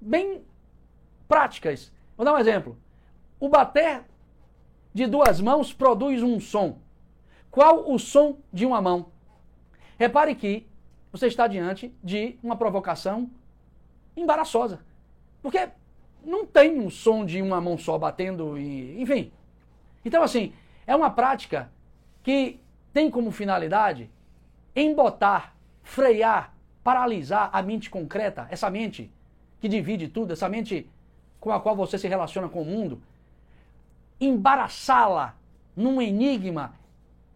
bem 0.00 0.44
práticas. 1.26 1.92
Vou 2.16 2.24
dar 2.24 2.34
um 2.34 2.38
exemplo. 2.38 2.78
O 3.38 3.48
bater 3.48 4.02
de 4.92 5.06
duas 5.06 5.40
mãos 5.40 5.72
produz 5.72 6.22
um 6.22 6.38
som. 6.38 6.78
Qual 7.50 7.90
o 7.90 7.98
som 7.98 8.38
de 8.52 8.66
uma 8.66 8.80
mão? 8.80 9.06
Repare 9.98 10.34
que 10.34 10.66
você 11.12 11.26
está 11.26 11.46
diante 11.46 11.94
de 12.02 12.38
uma 12.42 12.56
provocação 12.56 13.30
embaraçosa. 14.16 14.80
Porque 15.42 15.68
não 16.24 16.46
tem 16.46 16.78
um 16.78 16.90
som 16.90 17.24
de 17.24 17.40
uma 17.40 17.60
mão 17.60 17.76
só 17.78 17.98
batendo 17.98 18.58
e, 18.58 19.00
enfim. 19.00 19.32
Então 20.04 20.22
assim, 20.22 20.52
é 20.86 20.94
uma 20.94 21.10
prática 21.10 21.70
que 22.22 22.60
tem 22.92 23.10
como 23.10 23.30
finalidade 23.30 24.10
embotar, 24.74 25.54
frear, 25.82 26.54
paralisar 26.82 27.50
a 27.52 27.62
mente 27.62 27.90
concreta, 27.90 28.46
essa 28.50 28.70
mente 28.70 29.10
que 29.60 29.68
divide 29.68 30.08
tudo, 30.08 30.32
essa 30.32 30.48
mente 30.48 30.88
com 31.38 31.50
a 31.52 31.60
qual 31.60 31.76
você 31.76 31.98
se 31.98 32.08
relaciona 32.08 32.48
com 32.48 32.62
o 32.62 32.64
mundo, 32.64 33.02
embaraçá-la 34.20 35.34
num 35.76 36.00
enigma 36.00 36.74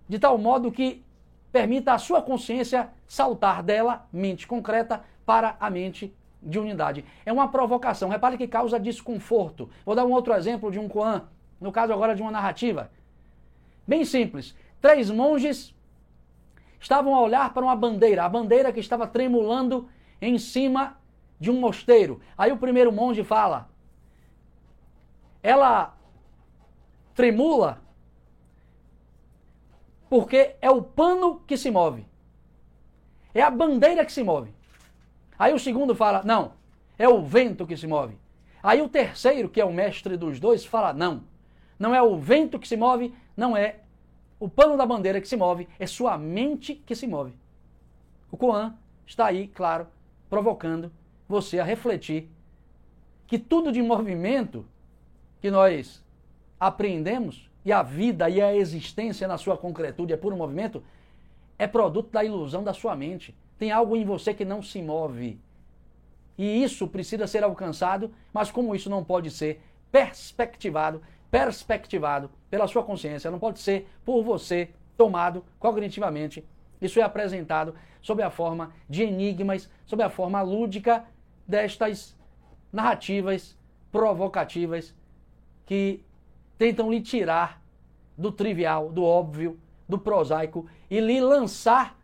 de 0.09 0.19
tal 0.19 0.37
modo 0.37 0.71
que 0.71 1.03
permita 1.51 1.95
a 1.95 1.99
sua 1.99 2.21
consciência 2.21 2.91
saltar 3.07 3.63
dela, 3.63 4.07
mente 4.13 4.47
concreta, 4.47 5.03
para 5.25 5.57
a 5.59 5.71
mente 5.71 6.15
de 6.45 6.59
unidade. 6.59 7.05
É 7.25 7.33
uma 7.33 7.49
provocação. 7.49 8.09
Repare 8.09 8.37
que 8.37 8.47
causa 8.47 8.79
desconforto. 8.79 9.69
Vou 9.85 9.95
dar 9.95 10.05
um 10.05 10.13
outro 10.13 10.35
exemplo 10.35 10.71
de 10.71 10.79
um 10.79 10.89
Koan, 10.89 11.23
no 11.61 11.73
caso 11.73 11.93
agora 11.93 12.15
de 12.15 12.23
uma 12.23 12.31
narrativa. 12.31 12.91
Bem 13.87 14.05
simples. 14.05 14.55
Três 14.81 15.11
monges 15.11 15.75
estavam 16.79 17.15
a 17.15 17.21
olhar 17.21 17.53
para 17.55 17.65
uma 17.65 17.75
bandeira, 17.75 18.25
a 18.25 18.29
bandeira 18.29 18.73
que 18.73 18.81
estava 18.81 19.07
tremulando 19.07 19.89
em 20.21 20.39
cima 20.39 20.99
de 21.41 21.51
um 21.51 21.59
mosteiro. 21.59 22.21
Aí 22.37 22.53
o 22.53 22.59
primeiro 22.59 22.93
monge 22.93 23.25
fala: 23.25 23.69
ela 25.43 25.97
tremula 27.15 27.83
porque 30.09 30.57
é 30.61 30.71
o 30.71 30.83
pano 30.83 31.41
que 31.47 31.57
se 31.57 31.71
move. 31.71 32.07
É 33.35 33.43
a 33.43 33.51
bandeira 33.51 34.05
que 34.05 34.13
se 34.13 34.23
move. 34.23 34.54
Aí 35.45 35.53
o 35.53 35.59
segundo 35.59 35.95
fala: 35.95 36.23
não, 36.25 36.53
é 36.99 37.07
o 37.07 37.23
vento 37.23 37.67
que 37.67 37.77
se 37.77 37.87
move. 37.87 38.17
Aí 38.63 38.81
o 38.81 38.89
terceiro, 38.89 39.47
que 39.47 39.61
é 39.61 39.65
o 39.65 39.75
mestre 39.75 40.17
dos 40.17 40.41
dois, 40.41 40.65
fala: 40.65 40.95
não, 40.95 41.25
não 41.79 41.95
é 41.95 42.01
o 42.01 42.17
vento 42.17 42.59
que 42.59 42.67
se 42.67 42.79
move, 42.79 43.15
não 43.37 43.55
é 43.55 43.81
o 44.41 44.49
pano 44.49 44.75
da 44.75 44.87
bandeira 44.87 45.21
que 45.21 45.29
se 45.29 45.37
move, 45.37 45.69
é 45.79 45.87
sua 45.87 46.17
mente 46.17 46.75
que 46.75 46.95
se 46.95 47.07
move. 47.07 47.37
O 48.31 48.39
Koan 48.39 48.75
está 49.07 49.27
aí, 49.27 49.47
claro, 49.47 49.87
provocando 50.31 50.91
você 51.29 51.59
a 51.59 51.65
refletir 51.65 52.31
que 53.27 53.39
tudo 53.39 53.71
de 53.71 53.83
movimento 53.83 54.65
que 55.43 55.51
nós 55.51 56.03
aprendemos 56.59 57.51
e 57.67 57.71
a 57.71 57.83
vida 57.83 58.31
e 58.31 58.41
a 58.41 58.57
existência 58.57 59.29
na 59.29 59.37
sua 59.37 59.59
concretude 59.59 60.15
é 60.15 60.17
puro 60.17 60.39
movimento, 60.39 60.83
é 61.59 61.67
produto 61.67 62.11
da 62.11 62.25
ilusão 62.25 62.65
da 62.65 62.73
sua 62.73 62.97
mente. 62.97 63.37
Tem 63.59 63.71
algo 63.71 63.97
em 63.97 64.05
você 64.05 64.35
que 64.35 64.45
não 64.45 64.63
se 64.63 64.83
move. 64.83 65.41
E 66.37 66.63
isso 66.63 66.89
precisa 66.89 67.27
ser 67.27 67.45
alcançado, 67.45 68.13
mas 68.33 68.51
como 68.51 68.75
isso 68.75 68.91
não 68.91 69.05
pode 69.05 69.31
ser 69.31 69.61
perspectivado, 69.91 71.01
perspectivado 71.31 72.31
pela 72.51 72.67
sua 72.67 72.83
consciência, 72.83 73.31
não 73.31 73.39
pode 73.39 73.61
ser 73.61 73.89
por 74.05 74.23
você 74.23 74.71
tomado 74.97 75.45
cognitivamente. 75.59 76.45
Isso 76.81 76.99
é 76.99 77.03
apresentado 77.03 77.75
sob 78.03 78.23
a 78.23 78.31
forma 78.31 78.73
de 78.89 79.03
enigmas, 79.03 79.71
sob 79.87 80.03
a 80.03 80.11
forma 80.11 80.43
lúdica 80.43 81.05
destas 81.47 82.17
narrativas 82.73 83.57
provocativas 83.93 84.95
que 85.65 86.05
tentam 86.59 86.91
lhe 86.91 87.01
tirar 87.01 87.63
do 88.19 88.31
trivial, 88.33 88.91
do 88.91 89.05
óbvio, 89.05 89.59
do 89.89 89.99
prosaico 89.99 90.67
e 90.91 91.01
lhe 91.01 91.21
lançar 91.21 91.97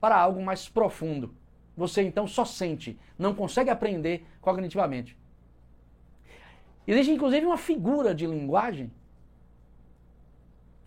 para 0.00 0.16
algo 0.16 0.42
mais 0.42 0.68
profundo. 0.68 1.34
Você 1.76 2.02
então 2.02 2.26
só 2.26 2.44
sente, 2.44 2.98
não 3.18 3.34
consegue 3.34 3.70
aprender 3.70 4.26
cognitivamente. 4.40 5.16
Existe 6.86 7.12
inclusive 7.12 7.46
uma 7.46 7.58
figura 7.58 8.14
de 8.14 8.26
linguagem 8.26 8.90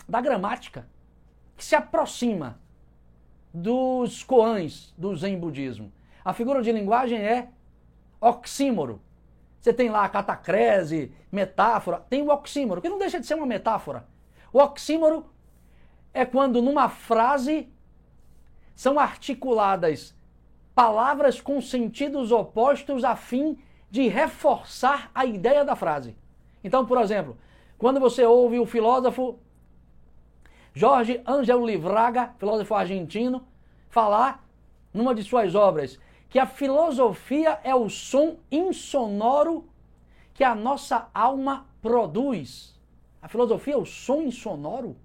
da 0.07 0.19
gramática 0.19 0.87
que 1.55 1.63
se 1.63 1.75
aproxima 1.75 2.59
dos 3.53 4.23
koans 4.23 4.93
do 4.97 5.15
Zen 5.15 5.39
budismo. 5.39 5.91
A 6.23 6.33
figura 6.33 6.61
de 6.61 6.71
linguagem 6.71 7.19
é 7.19 7.49
oxímoro. 8.19 9.01
Você 9.59 9.71
tem 9.71 9.89
lá 9.89 10.09
catacrese, 10.09 11.11
metáfora, 11.31 11.99
tem 12.09 12.21
o 12.21 12.31
oxímoro, 12.31 12.81
que 12.81 12.89
não 12.89 12.97
deixa 12.97 13.19
de 13.19 13.27
ser 13.27 13.35
uma 13.35 13.45
metáfora. 13.45 14.07
O 14.51 14.59
oxímoro 14.59 15.25
é 16.13 16.25
quando 16.25 16.61
numa 16.61 16.89
frase 16.89 17.69
são 18.75 18.99
articuladas 18.99 20.15
palavras 20.73 21.39
com 21.41 21.61
sentidos 21.61 22.31
opostos 22.31 23.03
a 23.03 23.15
fim 23.15 23.57
de 23.89 24.07
reforçar 24.07 25.11
a 25.13 25.25
ideia 25.25 25.65
da 25.65 25.75
frase. 25.75 26.15
Então, 26.63 26.85
por 26.85 26.99
exemplo, 26.99 27.37
quando 27.77 27.99
você 27.99 28.25
ouve 28.25 28.59
o 28.59 28.65
filósofo 28.65 29.37
Jorge 30.73 31.21
Angelo 31.27 31.65
Livraga, 31.65 32.33
filósofo 32.39 32.73
argentino, 32.73 33.45
falar 33.89 34.47
numa 34.93 35.13
de 35.13 35.23
suas 35.23 35.53
obras 35.53 35.99
que 36.29 36.39
a 36.39 36.45
filosofia 36.45 37.59
é 37.63 37.75
o 37.75 37.89
som 37.89 38.37
insonoro 38.49 39.67
que 40.33 40.43
a 40.45 40.55
nossa 40.55 41.09
alma 41.13 41.65
produz. 41.81 42.79
A 43.21 43.27
filosofia 43.27 43.73
é 43.73 43.77
o 43.77 43.85
som 43.85 44.21
insonoro? 44.21 44.95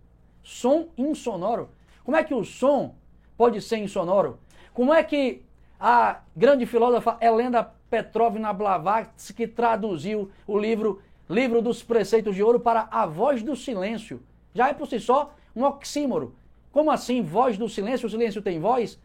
Som 0.43 0.89
insonoro. 0.97 1.69
Como 2.05 2.17
é 2.17 2.23
que 2.23 2.33
o 2.33 2.45
som 2.45 2.95
pode 3.37 3.61
ser 3.61 3.79
insonoro? 3.79 4.39
Como 4.73 4.93
é 4.93 5.03
que 5.03 5.43
a 5.79 6.21
grande 6.35 6.67
filósofa 6.67 7.17
Helena 7.21 7.63
Petrovna 7.91 8.53
Blavatsky 8.53 9.47
traduziu 9.47 10.31
o 10.47 10.59
livro 10.59 11.03
Livro 11.29 11.61
dos 11.61 11.83
Preceitos 11.83 12.37
de 12.37 12.43
Ouro 12.43 12.61
para 12.61 12.89
a 12.91 13.05
voz 13.05 13.43
do 13.43 13.57
silêncio? 13.57 14.23
Já 14.55 14.69
é 14.69 14.73
por 14.73 14.87
si 14.87 15.01
só 15.01 15.35
um 15.55 15.65
oxímoro. 15.65 16.35
Como 16.71 16.91
assim 16.91 17.23
voz 17.23 17.59
do 17.59 17.69
silêncio? 17.69 18.07
O 18.07 18.11
silêncio 18.11 18.43
tem 18.43 18.61
voz? 18.61 18.99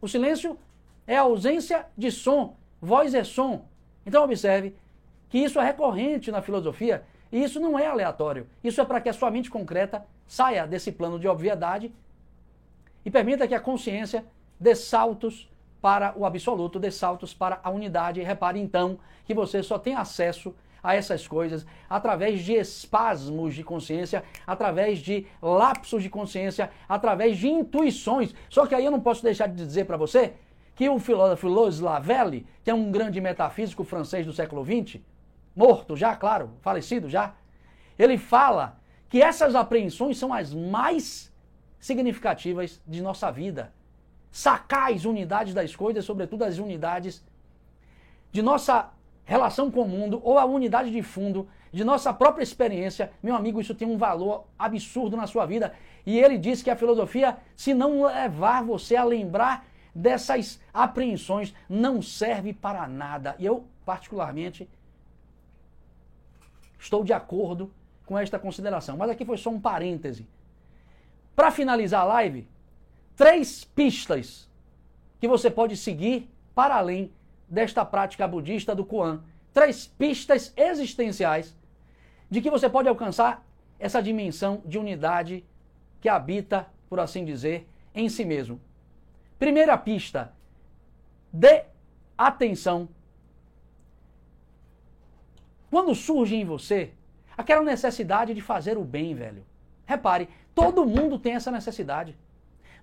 O 0.00 0.08
silêncio 0.08 0.58
é 1.06 1.16
ausência 1.16 1.86
de 1.96 2.10
som. 2.10 2.56
Voz 2.80 3.14
é 3.14 3.24
som. 3.24 3.66
Então 4.06 4.24
observe 4.24 4.74
que 5.28 5.38
isso 5.38 5.60
é 5.60 5.64
recorrente 5.64 6.30
na 6.30 6.40
filosofia 6.40 7.04
e 7.30 7.42
isso 7.42 7.60
não 7.60 7.78
é 7.78 7.86
aleatório. 7.86 8.46
Isso 8.62 8.80
é 8.80 8.84
para 8.84 9.00
que 9.00 9.08
a 9.08 9.12
sua 9.12 9.30
mente 9.30 9.50
concreta 9.50 10.06
saia 10.26 10.66
desse 10.66 10.92
plano 10.92 11.18
de 11.18 11.28
obviedade 11.28 11.92
e 13.06 13.10
permita 13.10 13.46
que 13.46 13.54
a 13.54 13.60
consciência 13.60 14.24
dê 14.58 14.74
saltos 14.74 15.48
para 15.80 16.12
o 16.16 16.26
absoluto, 16.26 16.76
dê 16.76 16.90
saltos 16.90 17.32
para 17.32 17.60
a 17.62 17.70
unidade. 17.70 18.20
E 18.20 18.24
repare 18.24 18.58
então 18.58 18.98
que 19.24 19.32
você 19.32 19.62
só 19.62 19.78
tem 19.78 19.94
acesso 19.94 20.52
a 20.82 20.96
essas 20.96 21.26
coisas 21.28 21.64
através 21.88 22.42
de 22.42 22.54
espasmos 22.54 23.54
de 23.54 23.62
consciência, 23.62 24.24
através 24.44 24.98
de 24.98 25.24
lapsos 25.40 26.02
de 26.02 26.10
consciência, 26.10 26.68
através 26.88 27.38
de 27.38 27.46
intuições. 27.46 28.34
Só 28.50 28.66
que 28.66 28.74
aí 28.74 28.84
eu 28.84 28.90
não 28.90 29.00
posso 29.00 29.22
deixar 29.22 29.46
de 29.46 29.54
dizer 29.54 29.84
para 29.84 29.96
você 29.96 30.32
que 30.74 30.88
o 30.88 30.98
filósofo 30.98 31.46
Louis 31.46 31.78
Lavelle, 31.78 32.44
que 32.64 32.70
é 32.72 32.74
um 32.74 32.90
grande 32.90 33.20
metafísico 33.20 33.84
francês 33.84 34.26
do 34.26 34.32
século 34.32 34.64
XX, 34.64 35.00
morto 35.54 35.96
já, 35.96 36.16
claro, 36.16 36.50
falecido 36.60 37.08
já, 37.08 37.34
ele 37.96 38.18
fala 38.18 38.80
que 39.08 39.22
essas 39.22 39.54
apreensões 39.54 40.18
são 40.18 40.34
as 40.34 40.52
mais 40.52 41.32
significativas 41.86 42.80
de 42.86 43.00
nossa 43.00 43.30
vida. 43.30 43.72
Sacar 44.30 44.92
as 44.92 45.04
unidades 45.04 45.54
das 45.54 45.74
coisas, 45.74 46.04
sobretudo 46.04 46.42
as 46.42 46.58
unidades 46.58 47.24
de 48.32 48.42
nossa 48.42 48.90
relação 49.24 49.70
com 49.70 49.82
o 49.82 49.88
mundo 49.88 50.20
ou 50.22 50.38
a 50.38 50.44
unidade 50.44 50.90
de 50.90 51.02
fundo 51.02 51.48
de 51.72 51.84
nossa 51.84 52.12
própria 52.12 52.42
experiência, 52.42 53.12
meu 53.22 53.34
amigo, 53.34 53.60
isso 53.60 53.74
tem 53.74 53.88
um 53.88 53.98
valor 53.98 54.46
absurdo 54.58 55.16
na 55.16 55.26
sua 55.26 55.46
vida. 55.46 55.74
E 56.04 56.18
ele 56.18 56.38
diz 56.38 56.62
que 56.62 56.70
a 56.70 56.76
filosofia, 56.76 57.36
se 57.54 57.72
não 57.72 58.04
levar 58.04 58.64
você 58.64 58.96
a 58.96 59.04
lembrar 59.04 59.66
dessas 59.94 60.60
apreensões 60.72 61.54
não 61.68 62.02
serve 62.02 62.52
para 62.52 62.86
nada. 62.88 63.36
E 63.38 63.46
eu, 63.46 63.64
particularmente, 63.84 64.68
estou 66.78 67.04
de 67.04 67.12
acordo 67.12 67.72
com 68.04 68.18
esta 68.18 68.38
consideração. 68.38 68.96
Mas 68.96 69.10
aqui 69.10 69.24
foi 69.24 69.36
só 69.36 69.50
um 69.50 69.60
parêntese. 69.60 70.26
Para 71.36 71.50
finalizar 71.50 72.00
a 72.00 72.04
live, 72.04 72.48
três 73.14 73.62
pistas 73.62 74.50
que 75.20 75.28
você 75.28 75.50
pode 75.50 75.76
seguir 75.76 76.30
para 76.54 76.76
além 76.76 77.12
desta 77.46 77.84
prática 77.84 78.26
budista 78.26 78.74
do 78.74 78.86
Kuan. 78.86 79.22
Três 79.52 79.86
pistas 79.86 80.52
existenciais 80.56 81.54
de 82.30 82.40
que 82.40 82.50
você 82.50 82.68
pode 82.68 82.88
alcançar 82.88 83.46
essa 83.78 84.02
dimensão 84.02 84.62
de 84.64 84.78
unidade 84.78 85.44
que 86.00 86.08
habita, 86.08 86.66
por 86.88 86.98
assim 86.98 87.24
dizer, 87.24 87.68
em 87.94 88.08
si 88.08 88.24
mesmo. 88.24 88.58
Primeira 89.38 89.76
pista: 89.76 90.32
dê 91.30 91.64
atenção. 92.16 92.88
Quando 95.70 95.94
surge 95.94 96.34
em 96.34 96.44
você 96.44 96.92
aquela 97.36 97.62
necessidade 97.62 98.32
de 98.32 98.40
fazer 98.40 98.78
o 98.78 98.84
bem, 98.84 99.14
velho. 99.14 99.44
Repare, 99.86 100.28
todo 100.54 100.84
mundo 100.84 101.18
tem 101.18 101.34
essa 101.34 101.50
necessidade. 101.50 102.16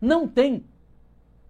Não 0.01 0.28
tem 0.28 0.66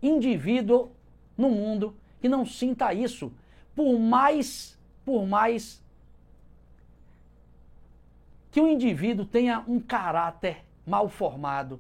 indivíduo 0.01 0.91
no 1.37 1.49
mundo 1.49 1.95
que 2.19 2.27
não 2.27 2.45
sinta 2.45 2.93
isso, 2.93 3.31
por 3.75 3.99
mais, 3.99 4.77
por 5.05 5.25
mais 5.25 5.83
que 8.51 8.61
o 8.61 8.67
indivíduo 8.67 9.25
tenha 9.25 9.63
um 9.67 9.79
caráter 9.79 10.63
mal 10.85 11.09
formado, 11.09 11.79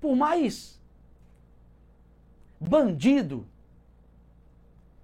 por 0.00 0.16
mais 0.16 0.80
bandido 2.60 3.46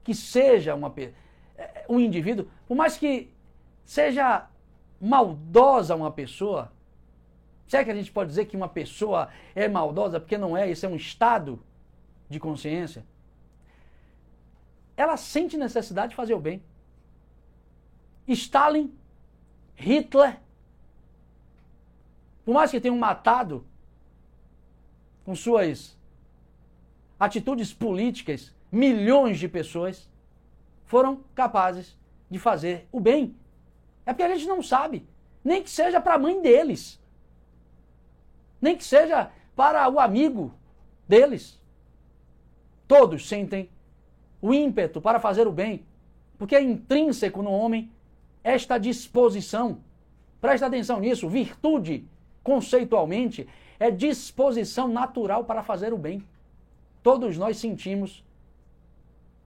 que 0.02 0.14
seja 0.14 0.74
uma, 0.74 0.92
é, 1.56 1.84
um 1.88 2.00
indivíduo, 2.00 2.48
por 2.66 2.76
mais 2.76 2.96
que 2.96 3.32
seja 3.84 4.48
maldosa 5.00 5.94
uma 5.94 6.10
pessoa, 6.10 6.72
será 7.68 7.84
que 7.84 7.90
a 7.90 7.94
gente 7.94 8.10
pode 8.10 8.30
dizer 8.30 8.46
que 8.46 8.56
uma 8.56 8.68
pessoa 8.68 9.28
é 9.54 9.68
maldosa 9.68 10.18
porque 10.18 10.38
não 10.38 10.56
é? 10.56 10.70
Isso 10.70 10.86
é 10.86 10.88
um 10.88 10.96
estado 10.96 11.62
de 12.28 12.40
consciência. 12.40 13.04
Ela 14.96 15.16
sente 15.16 15.56
necessidade 15.56 16.10
de 16.10 16.16
fazer 16.16 16.34
o 16.34 16.40
bem. 16.40 16.62
Stalin, 18.26 18.92
Hitler, 19.76 20.40
por 22.44 22.54
mais 22.54 22.70
que 22.70 22.80
tenham 22.80 22.96
matado 22.96 23.64
com 25.24 25.34
suas 25.34 25.96
atitudes 27.20 27.72
políticas, 27.72 28.54
milhões 28.72 29.38
de 29.38 29.48
pessoas 29.48 30.08
foram 30.86 31.22
capazes 31.34 31.96
de 32.30 32.38
fazer 32.38 32.88
o 32.90 32.98
bem. 32.98 33.36
É 34.06 34.12
porque 34.12 34.22
a 34.22 34.34
gente 34.34 34.46
não 34.46 34.62
sabe. 34.62 35.06
Nem 35.44 35.62
que 35.62 35.70
seja 35.70 36.00
para 36.00 36.14
a 36.14 36.18
mãe 36.18 36.40
deles. 36.40 36.98
Nem 38.60 38.76
que 38.76 38.84
seja 38.84 39.30
para 39.54 39.88
o 39.88 39.98
amigo 39.98 40.54
deles. 41.06 41.60
Todos 42.86 43.28
sentem 43.28 43.68
o 44.40 44.54
ímpeto 44.54 45.00
para 45.00 45.20
fazer 45.20 45.46
o 45.46 45.52
bem, 45.52 45.84
porque 46.38 46.56
é 46.56 46.62
intrínseco 46.62 47.42
no 47.42 47.50
homem 47.50 47.90
esta 48.42 48.78
disposição. 48.78 49.80
Presta 50.40 50.66
atenção 50.66 51.00
nisso, 51.00 51.28
virtude, 51.28 52.06
conceitualmente, 52.42 53.48
é 53.78 53.90
disposição 53.90 54.88
natural 54.88 55.44
para 55.44 55.62
fazer 55.62 55.92
o 55.92 55.98
bem. 55.98 56.22
Todos 57.02 57.36
nós 57.36 57.58
sentimos 57.58 58.24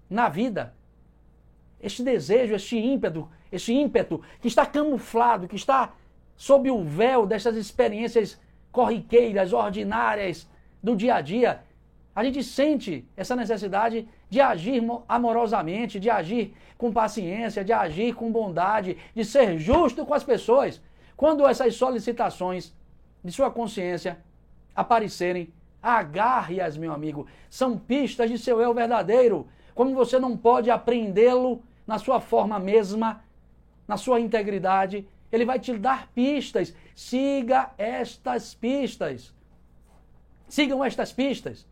na 0.08 0.28
vida 0.28 0.74
este 1.80 2.02
desejo, 2.02 2.54
este 2.54 2.78
ímpeto, 2.78 3.28
este 3.50 3.72
ímpeto 3.72 4.22
que 4.40 4.48
está 4.48 4.64
camuflado, 4.64 5.48
que 5.48 5.56
está 5.56 5.94
sob 6.36 6.70
o 6.70 6.84
véu 6.84 7.26
dessas 7.26 7.56
experiências 7.56 8.40
corriqueiras, 8.72 9.52
ordinárias 9.52 10.48
do 10.82 10.96
dia 10.96 11.16
a 11.16 11.20
dia. 11.20 11.62
A 12.14 12.24
gente 12.24 12.42
sente 12.42 13.06
essa 13.16 13.36
necessidade 13.36 14.08
de 14.28 14.40
agir 14.40 14.82
amorosamente, 15.08 16.00
de 16.00 16.10
agir 16.10 16.54
com 16.76 16.92
paciência, 16.92 17.64
de 17.64 17.72
agir 17.72 18.14
com 18.14 18.32
bondade, 18.32 18.98
de 19.14 19.24
ser 19.24 19.58
justo 19.58 20.04
com 20.04 20.14
as 20.14 20.24
pessoas. 20.24 20.80
Quando 21.16 21.46
essas 21.46 21.76
solicitações 21.76 22.74
de 23.24 23.30
sua 23.30 23.50
consciência 23.50 24.18
aparecerem, 24.74 25.52
agarre-as, 25.82 26.76
meu 26.76 26.92
amigo. 26.92 27.26
São 27.48 27.78
pistas 27.78 28.30
de 28.30 28.38
seu 28.38 28.60
eu 28.60 28.72
verdadeiro. 28.72 29.46
Como 29.74 29.94
você 29.94 30.18
não 30.18 30.36
pode 30.36 30.70
apreendê-lo 30.70 31.62
na 31.86 31.98
sua 31.98 32.20
forma 32.20 32.58
mesma, 32.58 33.22
na 33.86 33.96
sua 33.96 34.20
integridade, 34.20 35.06
ele 35.32 35.46
vai 35.46 35.58
te 35.58 35.72
dar 35.78 36.08
pistas. 36.14 36.74
Siga 36.94 37.70
estas 37.78 38.54
pistas. 38.54 39.34
Sigam 40.46 40.84
estas 40.84 41.10
pistas. 41.10 41.66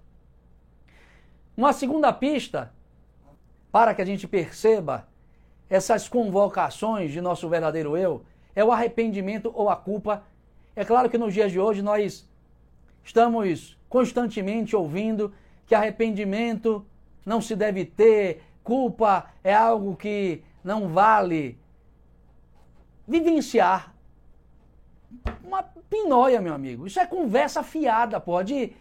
Uma 1.55 1.75
segunda 1.75 2.11
pista, 2.13 2.73
para 3.71 3.95
que 3.95 4.01
a 4.01 4.05
gente 4.05 4.27
perceba 4.27 5.07
essas 5.69 6.09
convocações 6.09 7.13
de 7.13 7.21
nosso 7.21 7.49
verdadeiro 7.49 7.97
eu, 7.97 8.25
é 8.57 8.65
o 8.65 8.73
arrependimento 8.73 9.53
ou 9.55 9.69
a 9.69 9.77
culpa. 9.77 10.25
É 10.75 10.85
claro 10.85 11.11
que 11.11 11.19
nos 11.19 11.35
dias 11.35 11.53
de 11.53 11.61
hoje 11.61 11.83
nós 11.83 12.27
estamos 13.05 13.79
constantemente 13.89 14.75
ouvindo 14.75 15.33
que 15.67 15.75
arrependimento 15.75 16.85
não 17.25 17.41
se 17.41 17.55
deve 17.55 17.85
ter, 17.85 18.43
culpa 18.65 19.31
é 19.45 19.55
algo 19.55 19.95
que 19.95 20.43
não 20.65 20.89
vale. 20.89 21.59
Vivenciar 23.11 23.93
uma 25.43 25.65
pinóia, 25.65 26.41
meu 26.41 26.55
amigo. 26.55 26.87
Isso 26.87 27.01
é 27.01 27.05
conversa 27.05 27.61
fiada, 27.65 28.21
pode, 28.21 28.73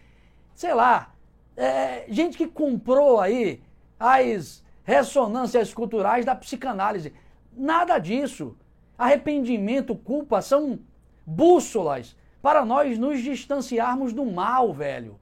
sei 0.54 0.72
lá, 0.72 1.12
é, 1.56 2.04
gente 2.08 2.38
que 2.38 2.46
comprou 2.46 3.18
aí 3.18 3.60
as 3.98 4.64
ressonâncias 4.84 5.74
culturais 5.74 6.24
da 6.24 6.36
psicanálise. 6.36 7.12
Nada 7.52 7.98
disso. 7.98 8.56
Arrependimento, 8.96 9.96
culpa 9.96 10.40
são 10.40 10.78
bússolas 11.26 12.16
para 12.40 12.64
nós 12.64 12.96
nos 12.98 13.20
distanciarmos 13.20 14.12
do 14.12 14.24
mal, 14.24 14.72
velho. 14.72 15.18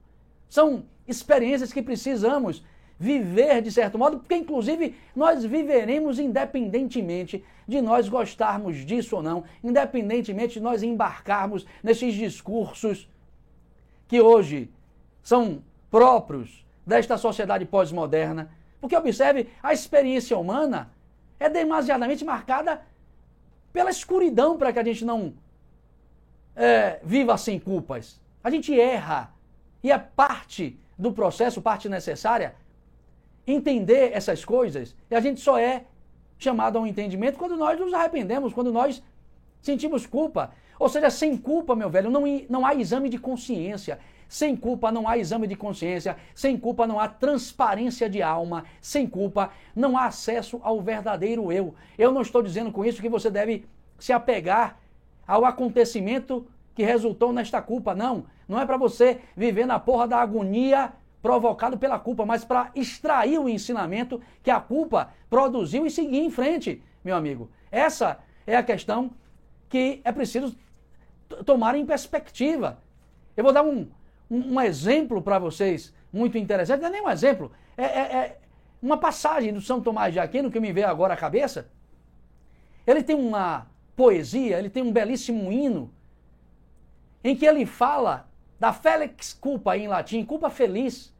São 0.47 0.85
experiências 1.07 1.73
que 1.73 1.81
precisamos 1.81 2.63
viver 2.99 3.61
de 3.61 3.71
certo 3.71 3.97
modo, 3.97 4.19
porque 4.19 4.35
inclusive 4.35 4.95
nós 5.15 5.45
viveremos 5.45 6.19
independentemente 6.19 7.43
de 7.65 7.81
nós 7.81 8.09
gostarmos 8.09 8.85
disso 8.85 9.15
ou 9.15 9.23
não, 9.23 9.45
independentemente 9.63 10.55
de 10.55 10.59
nós 10.59 10.83
embarcarmos 10.83 11.65
nesses 11.81 12.13
discursos 12.13 13.09
que 14.07 14.19
hoje 14.19 14.69
são 15.23 15.63
próprios 15.89 16.65
desta 16.85 17.17
sociedade 17.17 17.65
pós-moderna. 17.65 18.51
Porque 18.81 18.95
observe, 18.95 19.47
a 19.63 19.71
experiência 19.71 20.37
humana 20.37 20.91
é 21.39 21.47
demasiadamente 21.47 22.25
marcada 22.25 22.81
pela 23.71 23.89
escuridão 23.89 24.57
para 24.57 24.73
que 24.73 24.79
a 24.79 24.83
gente 24.83 25.05
não 25.05 25.33
é, 26.55 26.99
viva 27.03 27.37
sem 27.37 27.59
culpas. 27.59 28.19
A 28.43 28.49
gente 28.49 28.77
erra. 28.77 29.31
E 29.81 29.91
é 29.91 29.97
parte 29.97 30.77
do 30.97 31.13
processo, 31.13 31.61
parte 31.61 31.87
necessária, 31.87 32.55
entender 33.51 34.11
essas 34.13 34.43
coisas. 34.45 34.95
E 35.09 35.15
a 35.15 35.19
gente 35.19 35.39
só 35.39 35.57
é 35.57 35.85
chamado 36.37 36.77
a 36.77 36.81
um 36.81 36.87
entendimento 36.87 37.37
quando 37.37 37.57
nós 37.57 37.79
nos 37.79 37.93
arrependemos, 37.93 38.53
quando 38.53 38.71
nós 38.71 39.03
sentimos 39.61 40.05
culpa. 40.05 40.51
Ou 40.79 40.87
seja, 40.87 41.09
sem 41.09 41.35
culpa, 41.35 41.75
meu 41.75 41.89
velho, 41.89 42.09
não, 42.09 42.23
não 42.49 42.65
há 42.65 42.73
exame 42.73 43.09
de 43.09 43.17
consciência. 43.17 43.99
Sem 44.29 44.55
culpa 44.55 44.91
não 44.91 45.07
há 45.07 45.17
exame 45.17 45.47
de 45.47 45.55
consciência, 45.55 46.15
sem 46.35 46.55
culpa 46.55 46.85
não 46.85 46.99
há 46.99 47.07
transparência 47.07 48.07
de 48.07 48.21
alma, 48.21 48.63
sem 48.79 49.07
culpa 49.07 49.51
não 49.75 49.97
há 49.97 50.05
acesso 50.05 50.59
ao 50.61 50.79
verdadeiro 50.81 51.51
eu. 51.51 51.73
Eu 51.97 52.11
não 52.11 52.21
estou 52.21 52.43
dizendo 52.43 52.71
com 52.71 52.85
isso 52.85 53.01
que 53.01 53.09
você 53.09 53.31
deve 53.31 53.65
se 53.97 54.13
apegar 54.13 54.77
ao 55.27 55.43
acontecimento 55.45 56.45
que 56.75 56.83
resultou 56.83 57.33
nesta 57.33 57.59
culpa. 57.59 57.95
Não, 57.95 58.25
não 58.47 58.59
é 58.59 58.67
para 58.67 58.77
você 58.77 59.19
viver 59.35 59.65
na 59.65 59.79
porra 59.79 60.07
da 60.07 60.17
agonia 60.17 60.93
provocado 61.21 61.77
pela 61.77 61.99
culpa, 61.99 62.25
mas 62.25 62.45
para 62.45 62.71
extrair 62.75 63.37
o 63.39 63.49
ensinamento 63.49 64.21
que 64.41 64.49
a 64.49 64.59
culpa 64.59 65.11
produziu 65.29 65.85
e 65.85 65.91
seguir 65.91 66.19
em 66.19 66.29
frente, 66.29 66.81
meu 67.03 67.15
amigo. 67.15 67.49
Essa 67.71 68.19
é 68.47 68.55
a 68.55 68.63
questão 68.63 69.11
que 69.67 70.01
é 70.03 70.11
preciso 70.11 70.55
tomar 71.45 71.75
em 71.75 71.85
perspectiva. 71.85 72.81
Eu 73.35 73.43
vou 73.43 73.53
dar 73.53 73.63
um, 73.63 73.87
um, 74.29 74.55
um 74.55 74.61
exemplo 74.61 75.21
para 75.21 75.37
vocês 75.39 75.93
muito 76.11 76.37
interessante, 76.37 76.81
não 76.81 76.87
é 76.87 76.91
nem 76.91 77.01
um 77.01 77.09
exemplo, 77.09 77.51
é, 77.77 77.83
é, 77.83 78.01
é, 78.01 78.39
uma 78.81 78.97
passagem 78.97 79.53
do 79.53 79.61
São 79.61 79.81
Tomás 79.81 80.13
de 80.13 80.19
Aquino 80.19 80.49
que 80.49 80.59
me 80.59 80.71
veio 80.71 80.87
agora 80.87 81.13
à 81.13 81.17
cabeça. 81.17 81.69
Ele 82.87 83.03
tem 83.03 83.15
uma 83.15 83.67
poesia, 83.95 84.57
ele 84.57 84.69
tem 84.69 84.81
um 84.81 84.91
belíssimo 84.91 85.51
hino, 85.51 85.93
em 87.23 87.35
que 87.35 87.45
ele 87.45 87.65
fala 87.65 88.28
da 88.59 88.73
Felix 88.73 89.33
culpa 89.33 89.77
em 89.77 89.87
latim, 89.87 90.25
culpa 90.25 90.49
feliz. 90.49 91.13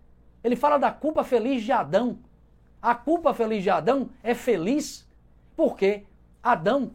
Ele 0.43 0.55
fala 0.55 0.77
da 0.77 0.91
culpa 0.91 1.23
feliz 1.23 1.63
de 1.63 1.71
Adão. 1.71 2.19
A 2.81 2.93
culpa 2.95 3.33
feliz 3.33 3.63
de 3.63 3.69
Adão 3.69 4.09
é 4.23 4.33
feliz 4.33 5.07
porque 5.55 6.03
Adão 6.41 6.91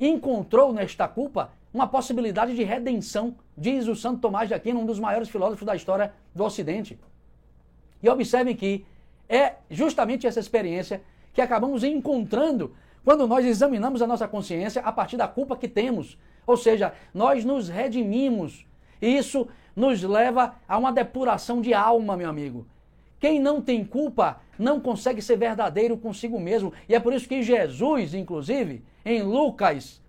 encontrou 0.00 0.72
nesta 0.72 1.06
culpa 1.06 1.52
uma 1.72 1.86
possibilidade 1.86 2.54
de 2.54 2.64
redenção, 2.64 3.34
diz 3.56 3.86
o 3.86 3.94
Santo 3.94 4.20
Tomás 4.20 4.48
de 4.48 4.54
Aquino, 4.54 4.80
um 4.80 4.86
dos 4.86 4.98
maiores 4.98 5.28
filósofos 5.28 5.66
da 5.66 5.76
história 5.76 6.12
do 6.34 6.42
Ocidente. 6.42 6.98
E 8.02 8.08
observem 8.08 8.56
que 8.56 8.86
é 9.28 9.56
justamente 9.70 10.26
essa 10.26 10.40
experiência 10.40 11.02
que 11.34 11.40
acabamos 11.40 11.84
encontrando 11.84 12.74
quando 13.04 13.26
nós 13.26 13.44
examinamos 13.44 14.00
a 14.00 14.06
nossa 14.06 14.26
consciência 14.26 14.80
a 14.82 14.90
partir 14.90 15.16
da 15.16 15.28
culpa 15.28 15.56
que 15.56 15.68
temos. 15.68 16.18
Ou 16.46 16.56
seja, 16.56 16.94
nós 17.12 17.44
nos 17.44 17.68
redimimos. 17.68 18.66
Isso 19.00 19.48
nos 19.74 20.02
leva 20.02 20.54
a 20.66 20.78
uma 20.78 20.92
depuração 20.92 21.60
de 21.60 21.74
alma, 21.74 22.16
meu 22.16 22.30
amigo. 22.30 22.66
Quem 23.18 23.40
não 23.40 23.60
tem 23.60 23.84
culpa 23.84 24.40
não 24.58 24.80
consegue 24.80 25.20
ser 25.20 25.36
verdadeiro 25.36 25.96
consigo 25.96 26.40
mesmo. 26.40 26.72
E 26.88 26.94
é 26.94 27.00
por 27.00 27.12
isso 27.12 27.28
que 27.28 27.42
Jesus, 27.42 28.14
inclusive, 28.14 28.82
em 29.04 29.22
Lucas 29.22 30.00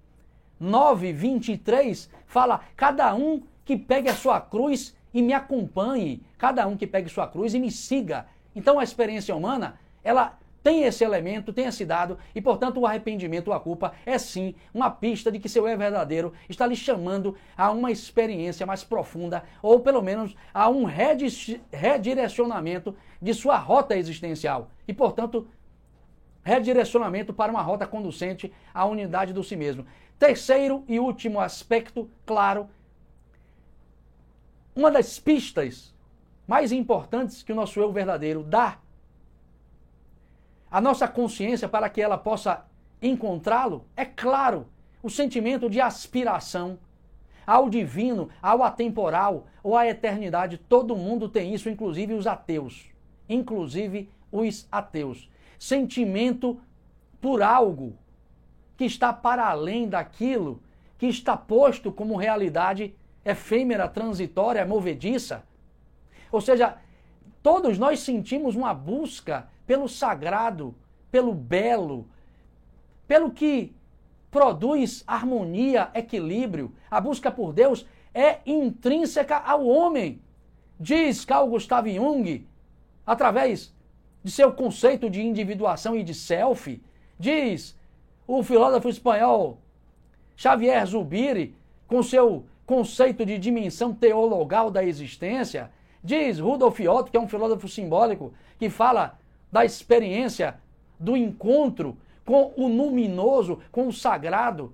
9, 0.60 1.14
23, 1.14 2.10
fala: 2.26 2.62
cada 2.76 3.14
um 3.16 3.42
que 3.66 3.78
pegue 3.78 4.10
a 4.10 4.16
sua 4.16 4.40
cruz 4.40 4.96
e 5.14 5.22
me 5.22 5.34
acompanhe, 5.34 6.22
cada 6.38 6.68
um 6.68 6.78
que 6.78 6.88
pegue 6.88 7.10
sua 7.10 7.28
cruz 7.28 7.54
e 7.54 7.60
me 7.60 7.72
siga. 7.72 8.28
Então 8.56 8.80
a 8.80 8.84
experiência 8.84 9.36
humana, 9.36 9.80
ela 10.04 10.37
tem 10.64 10.84
esse 10.84 11.04
elemento, 11.04 11.54
tem 11.54 11.66
esse 11.66 11.86
dado, 11.86 12.18
e 12.36 12.42
portanto 12.42 12.80
o 12.80 12.86
arrependimento 12.86 13.54
a 13.54 13.60
culpa 13.60 13.94
é 14.06 14.18
sim 14.18 14.54
uma 14.74 14.90
pista 14.90 15.32
de 15.32 15.40
que 15.40 15.48
seu 15.48 15.68
é 15.68 15.78
verdadeiro 15.78 16.34
está 16.50 16.68
lhe 16.68 16.76
chamando 16.76 17.36
a 17.56 17.72
uma 17.72 17.92
experiência 17.92 18.66
mais 18.66 18.84
profunda, 18.84 19.44
ou 19.62 19.80
pelo 19.80 20.02
menos 20.02 20.36
a 20.54 20.70
um 20.70 20.86
redirecionamento 21.72 22.96
de 23.22 23.34
sua 23.34 23.58
rota 23.58 23.96
existencial. 23.96 24.70
E 24.88 24.94
portanto, 24.94 25.48
redirecionamento 26.44 27.34
para 27.34 27.52
uma 27.52 27.62
rota 27.62 27.86
conducente 27.86 28.54
à 28.74 28.86
unidade 28.86 29.34
do 29.34 29.44
si 29.44 29.56
mesmo. 29.56 29.86
Terceiro 30.18 30.84
e 30.88 31.00
último 31.00 31.40
aspecto, 31.40 32.10
claro, 32.26 32.70
uma 34.76 34.92
das 34.92 35.20
pistas 35.20 35.94
mais 36.48 36.72
importantes 36.72 37.44
que 37.44 37.52
o 37.52 37.56
nosso 37.56 37.80
eu 37.80 37.92
verdadeiro 37.92 38.44
dá 38.44 38.80
a 40.70 40.82
nossa 40.82 41.08
consciência 41.08 41.68
para 41.68 41.90
que 41.90 42.02
ela 42.02 42.18
possa 42.18 42.66
encontrá-lo, 43.02 43.86
é 43.96 44.06
claro, 44.06 44.68
o 45.02 45.10
sentimento 45.10 45.70
de 45.70 45.80
aspiração, 45.80 46.80
ao 47.46 47.70
divino, 47.70 48.30
ao 48.42 48.62
atemporal 48.62 49.48
ou 49.64 49.78
à 49.78 49.88
eternidade. 49.88 50.58
Todo 50.58 50.98
mundo 50.98 51.30
tem 51.30 51.54
isso, 51.54 51.70
inclusive 51.70 52.14
os 52.14 52.28
ateus. 52.28 52.90
Inclusive 53.30 54.10
os 54.30 54.68
ateus. 54.70 55.30
Sentimento 55.58 56.60
por 57.22 57.42
algo 57.42 57.98
que 58.76 58.84
está 58.84 59.14
para 59.14 59.48
além 59.48 59.88
daquilo 59.88 60.62
que 60.98 61.08
está 61.08 61.38
posto 61.38 61.92
como 61.92 62.18
realidade 62.18 62.94
efêmera, 63.24 63.88
transitória, 63.88 64.66
movediça. 64.66 65.44
Ou 66.32 66.42
seja, 66.42 66.78
todos 67.42 67.78
nós 67.78 68.00
sentimos 68.02 68.56
uma 68.56 68.74
busca 68.74 69.48
pelo 69.68 69.90
sagrado, 69.90 70.74
pelo 71.12 71.34
belo, 71.34 72.08
pelo 73.08 73.30
que 73.30 73.76
produz 74.32 75.04
harmonia, 75.06 75.92
equilíbrio. 75.94 76.74
A 76.90 77.02
busca 77.02 77.30
por 77.30 77.52
Deus 77.54 77.86
é 78.14 78.40
intrínseca 78.46 79.38
ao 79.38 79.68
homem. 79.68 80.22
Diz 80.80 81.26
Carl 81.26 81.48
Gustav 81.48 81.88
Jung, 81.88 82.48
através 83.06 83.76
de 84.24 84.32
seu 84.32 84.52
conceito 84.54 85.10
de 85.10 85.22
individuação 85.22 85.96
e 85.96 86.04
de 86.04 86.14
self, 86.14 86.82
diz 87.20 87.78
o 88.26 88.44
filósofo 88.44 88.90
espanhol 88.90 89.60
Xavier 90.36 90.86
Zubiri, 90.86 91.56
com 91.88 92.04
seu 92.04 92.46
conceito 92.66 93.26
de 93.26 93.38
dimensão 93.38 93.94
teologal 93.94 94.70
da 94.70 94.84
existência, 94.84 95.72
diz 96.04 96.40
Rudolf 96.40 96.80
Otto, 96.82 97.10
que 97.10 97.18
é 97.18 97.20
um 97.20 97.28
filósofo 97.28 97.68
simbólico, 97.68 98.34
que 98.60 98.70
fala 98.70 99.18
da 99.52 99.66
experiência 99.66 100.60
do 101.00 101.16
encontro 101.16 101.98
com 102.26 102.54
o 102.58 102.68
luminoso, 102.68 103.62
com 103.72 103.88
o 103.88 103.94
sagrado. 103.94 104.74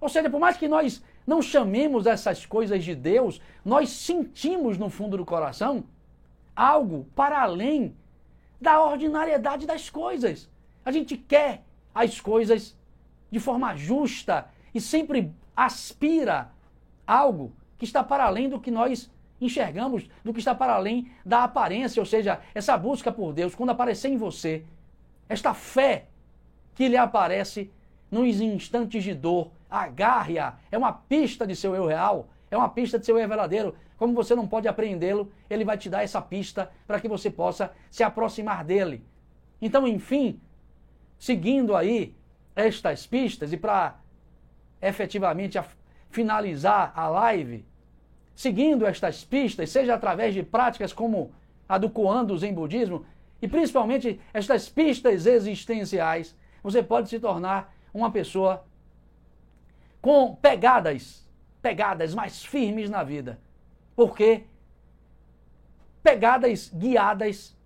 Ou 0.00 0.08
seja, 0.08 0.30
por 0.30 0.38
mais 0.38 0.56
que 0.56 0.68
nós 0.68 1.02
não 1.26 1.40
chamemos 1.40 2.06
essas 2.06 2.44
coisas 2.44 2.84
de 2.84 2.94
Deus, 2.94 3.40
nós 3.64 3.88
sentimos 3.88 4.76
no 4.78 4.90
fundo 4.90 5.16
do 5.16 5.24
coração 5.24 5.84
algo 6.54 7.06
para 7.16 7.42
além 7.42 7.96
da 8.60 8.82
ordinariedade 8.82 9.66
das 9.66 9.90
coisas. 9.90 10.48
A 10.84 10.92
gente 10.92 11.16
quer 11.16 11.64
as 11.94 12.20
coisas 12.20 12.76
de 13.30 13.40
forma 13.40 13.74
justa 13.76 14.48
e 14.74 14.80
sempre 14.80 15.32
aspira 15.56 16.52
algo 17.06 17.52
que 17.78 17.84
está 17.84 18.04
para 18.04 18.24
além 18.24 18.48
do 18.48 18.60
que 18.60 18.70
nós 18.70 19.10
enxergamos, 19.40 20.08
do 20.22 20.32
que 20.32 20.38
está 20.38 20.54
para 20.54 20.74
além 20.74 21.10
da 21.24 21.44
aparência, 21.44 22.00
ou 22.00 22.06
seja, 22.06 22.40
essa 22.54 22.76
busca 22.76 23.12
por 23.12 23.32
Deus, 23.32 23.54
quando 23.54 23.70
aparecer 23.70 24.08
em 24.08 24.16
você, 24.16 24.64
esta 25.28 25.54
fé 25.54 26.06
que 26.74 26.88
lhe 26.88 26.96
aparece 26.96 27.70
nos 28.10 28.40
instantes 28.40 29.02
de 29.02 29.14
dor, 29.14 29.50
agarre-a, 29.68 30.56
é 30.70 30.78
uma 30.78 30.92
pista 30.92 31.46
de 31.46 31.56
seu 31.56 31.74
eu 31.74 31.86
real, 31.86 32.28
é 32.50 32.56
uma 32.56 32.68
pista 32.68 32.98
de 32.98 33.04
seu 33.04 33.18
eu 33.18 33.28
verdadeiro. 33.28 33.74
Como 33.96 34.14
você 34.14 34.34
não 34.34 34.46
pode 34.46 34.68
apreendê-lo, 34.68 35.32
ele 35.48 35.64
vai 35.64 35.76
te 35.76 35.88
dar 35.88 36.02
essa 36.02 36.20
pista 36.20 36.70
para 36.86 37.00
que 37.00 37.08
você 37.08 37.30
possa 37.30 37.72
se 37.90 38.02
aproximar 38.02 38.64
dele. 38.64 39.04
Então, 39.60 39.86
enfim, 39.86 40.40
seguindo 41.18 41.74
aí 41.74 42.14
estas 42.54 43.06
pistas 43.06 43.52
e 43.52 43.56
para 43.56 43.96
efetivamente 44.80 45.58
finalizar 46.10 46.92
a 46.94 47.08
live, 47.08 47.64
seguindo 48.34 48.86
estas 48.86 49.24
pistas, 49.24 49.70
seja 49.70 49.94
através 49.94 50.34
de 50.34 50.42
práticas 50.42 50.92
como 50.92 51.32
a 51.68 51.78
do 51.78 51.88
Koan 51.88 52.24
do 52.24 52.36
Zen 52.36 52.52
Budismo, 52.52 53.04
e 53.40 53.48
principalmente 53.48 54.20
estas 54.32 54.68
pistas 54.68 55.26
existenciais, 55.26 56.36
você 56.62 56.82
pode 56.82 57.08
se 57.08 57.20
tornar 57.20 57.74
uma 57.92 58.10
pessoa 58.10 58.64
com 60.00 60.34
pegadas, 60.34 61.26
pegadas 61.62 62.14
mais 62.14 62.44
firmes 62.44 62.90
na 62.90 63.02
vida. 63.02 63.38
Porque 63.94 64.44
pegadas 66.02 66.70
guiadas 66.74 67.56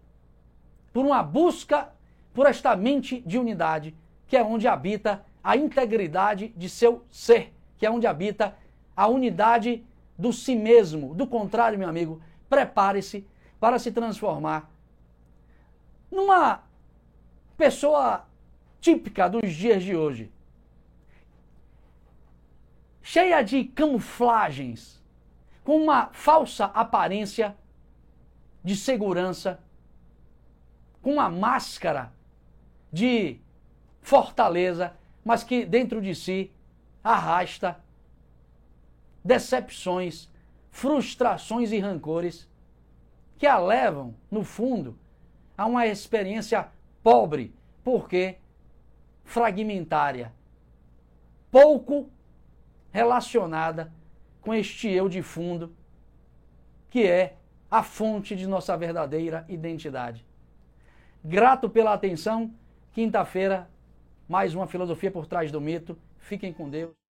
por 0.92 1.04
uma 1.04 1.22
busca 1.22 1.90
por 2.32 2.46
esta 2.46 2.76
mente 2.76 3.20
de 3.20 3.38
unidade, 3.38 3.96
que 4.26 4.36
é 4.36 4.42
onde 4.42 4.68
habita 4.68 5.24
a 5.42 5.56
integridade 5.56 6.48
de 6.56 6.68
seu 6.68 7.04
ser, 7.10 7.52
que 7.76 7.86
é 7.86 7.90
onde 7.90 8.06
habita 8.06 8.56
a 8.94 9.08
unidade 9.08 9.84
do 10.18 10.32
si 10.32 10.56
mesmo. 10.56 11.14
Do 11.14 11.26
contrário, 11.26 11.78
meu 11.78 11.88
amigo, 11.88 12.20
prepare-se 12.48 13.26
para 13.60 13.78
se 13.78 13.92
transformar 13.92 14.70
numa 16.10 16.62
pessoa 17.56 18.26
típica 18.80 19.28
dos 19.28 19.52
dias 19.52 19.82
de 19.82 19.94
hoje. 19.96 20.32
Cheia 23.02 23.42
de 23.42 23.64
camuflagens, 23.64 25.02
com 25.64 25.76
uma 25.76 26.08
falsa 26.08 26.66
aparência 26.66 27.56
de 28.62 28.76
segurança, 28.76 29.62
com 31.00 31.14
uma 31.14 31.30
máscara 31.30 32.12
de 32.92 33.40
fortaleza, 34.00 34.94
mas 35.24 35.42
que 35.42 35.64
dentro 35.64 36.00
de 36.00 36.14
si 36.14 36.50
arrasta 37.02 37.82
decepções, 39.28 40.26
frustrações 40.70 41.70
e 41.70 41.78
rancores 41.78 42.48
que 43.36 43.46
a 43.46 43.58
levam, 43.58 44.14
no 44.30 44.42
fundo, 44.42 44.98
a 45.56 45.66
uma 45.66 45.86
experiência 45.86 46.68
pobre, 47.02 47.54
porque 47.84 48.38
fragmentária, 49.24 50.32
pouco 51.50 52.08
relacionada 52.90 53.92
com 54.40 54.54
este 54.54 54.88
eu 54.88 55.10
de 55.10 55.20
fundo, 55.20 55.76
que 56.88 57.06
é 57.06 57.36
a 57.70 57.82
fonte 57.82 58.34
de 58.34 58.46
nossa 58.46 58.74
verdadeira 58.78 59.44
identidade. 59.46 60.24
Grato 61.22 61.68
pela 61.68 61.92
atenção. 61.92 62.50
Quinta-feira, 62.94 63.68
mais 64.26 64.54
uma 64.54 64.66
filosofia 64.66 65.10
por 65.10 65.26
trás 65.26 65.52
do 65.52 65.60
mito. 65.60 65.98
Fiquem 66.16 66.50
com 66.50 66.70
Deus. 66.70 66.97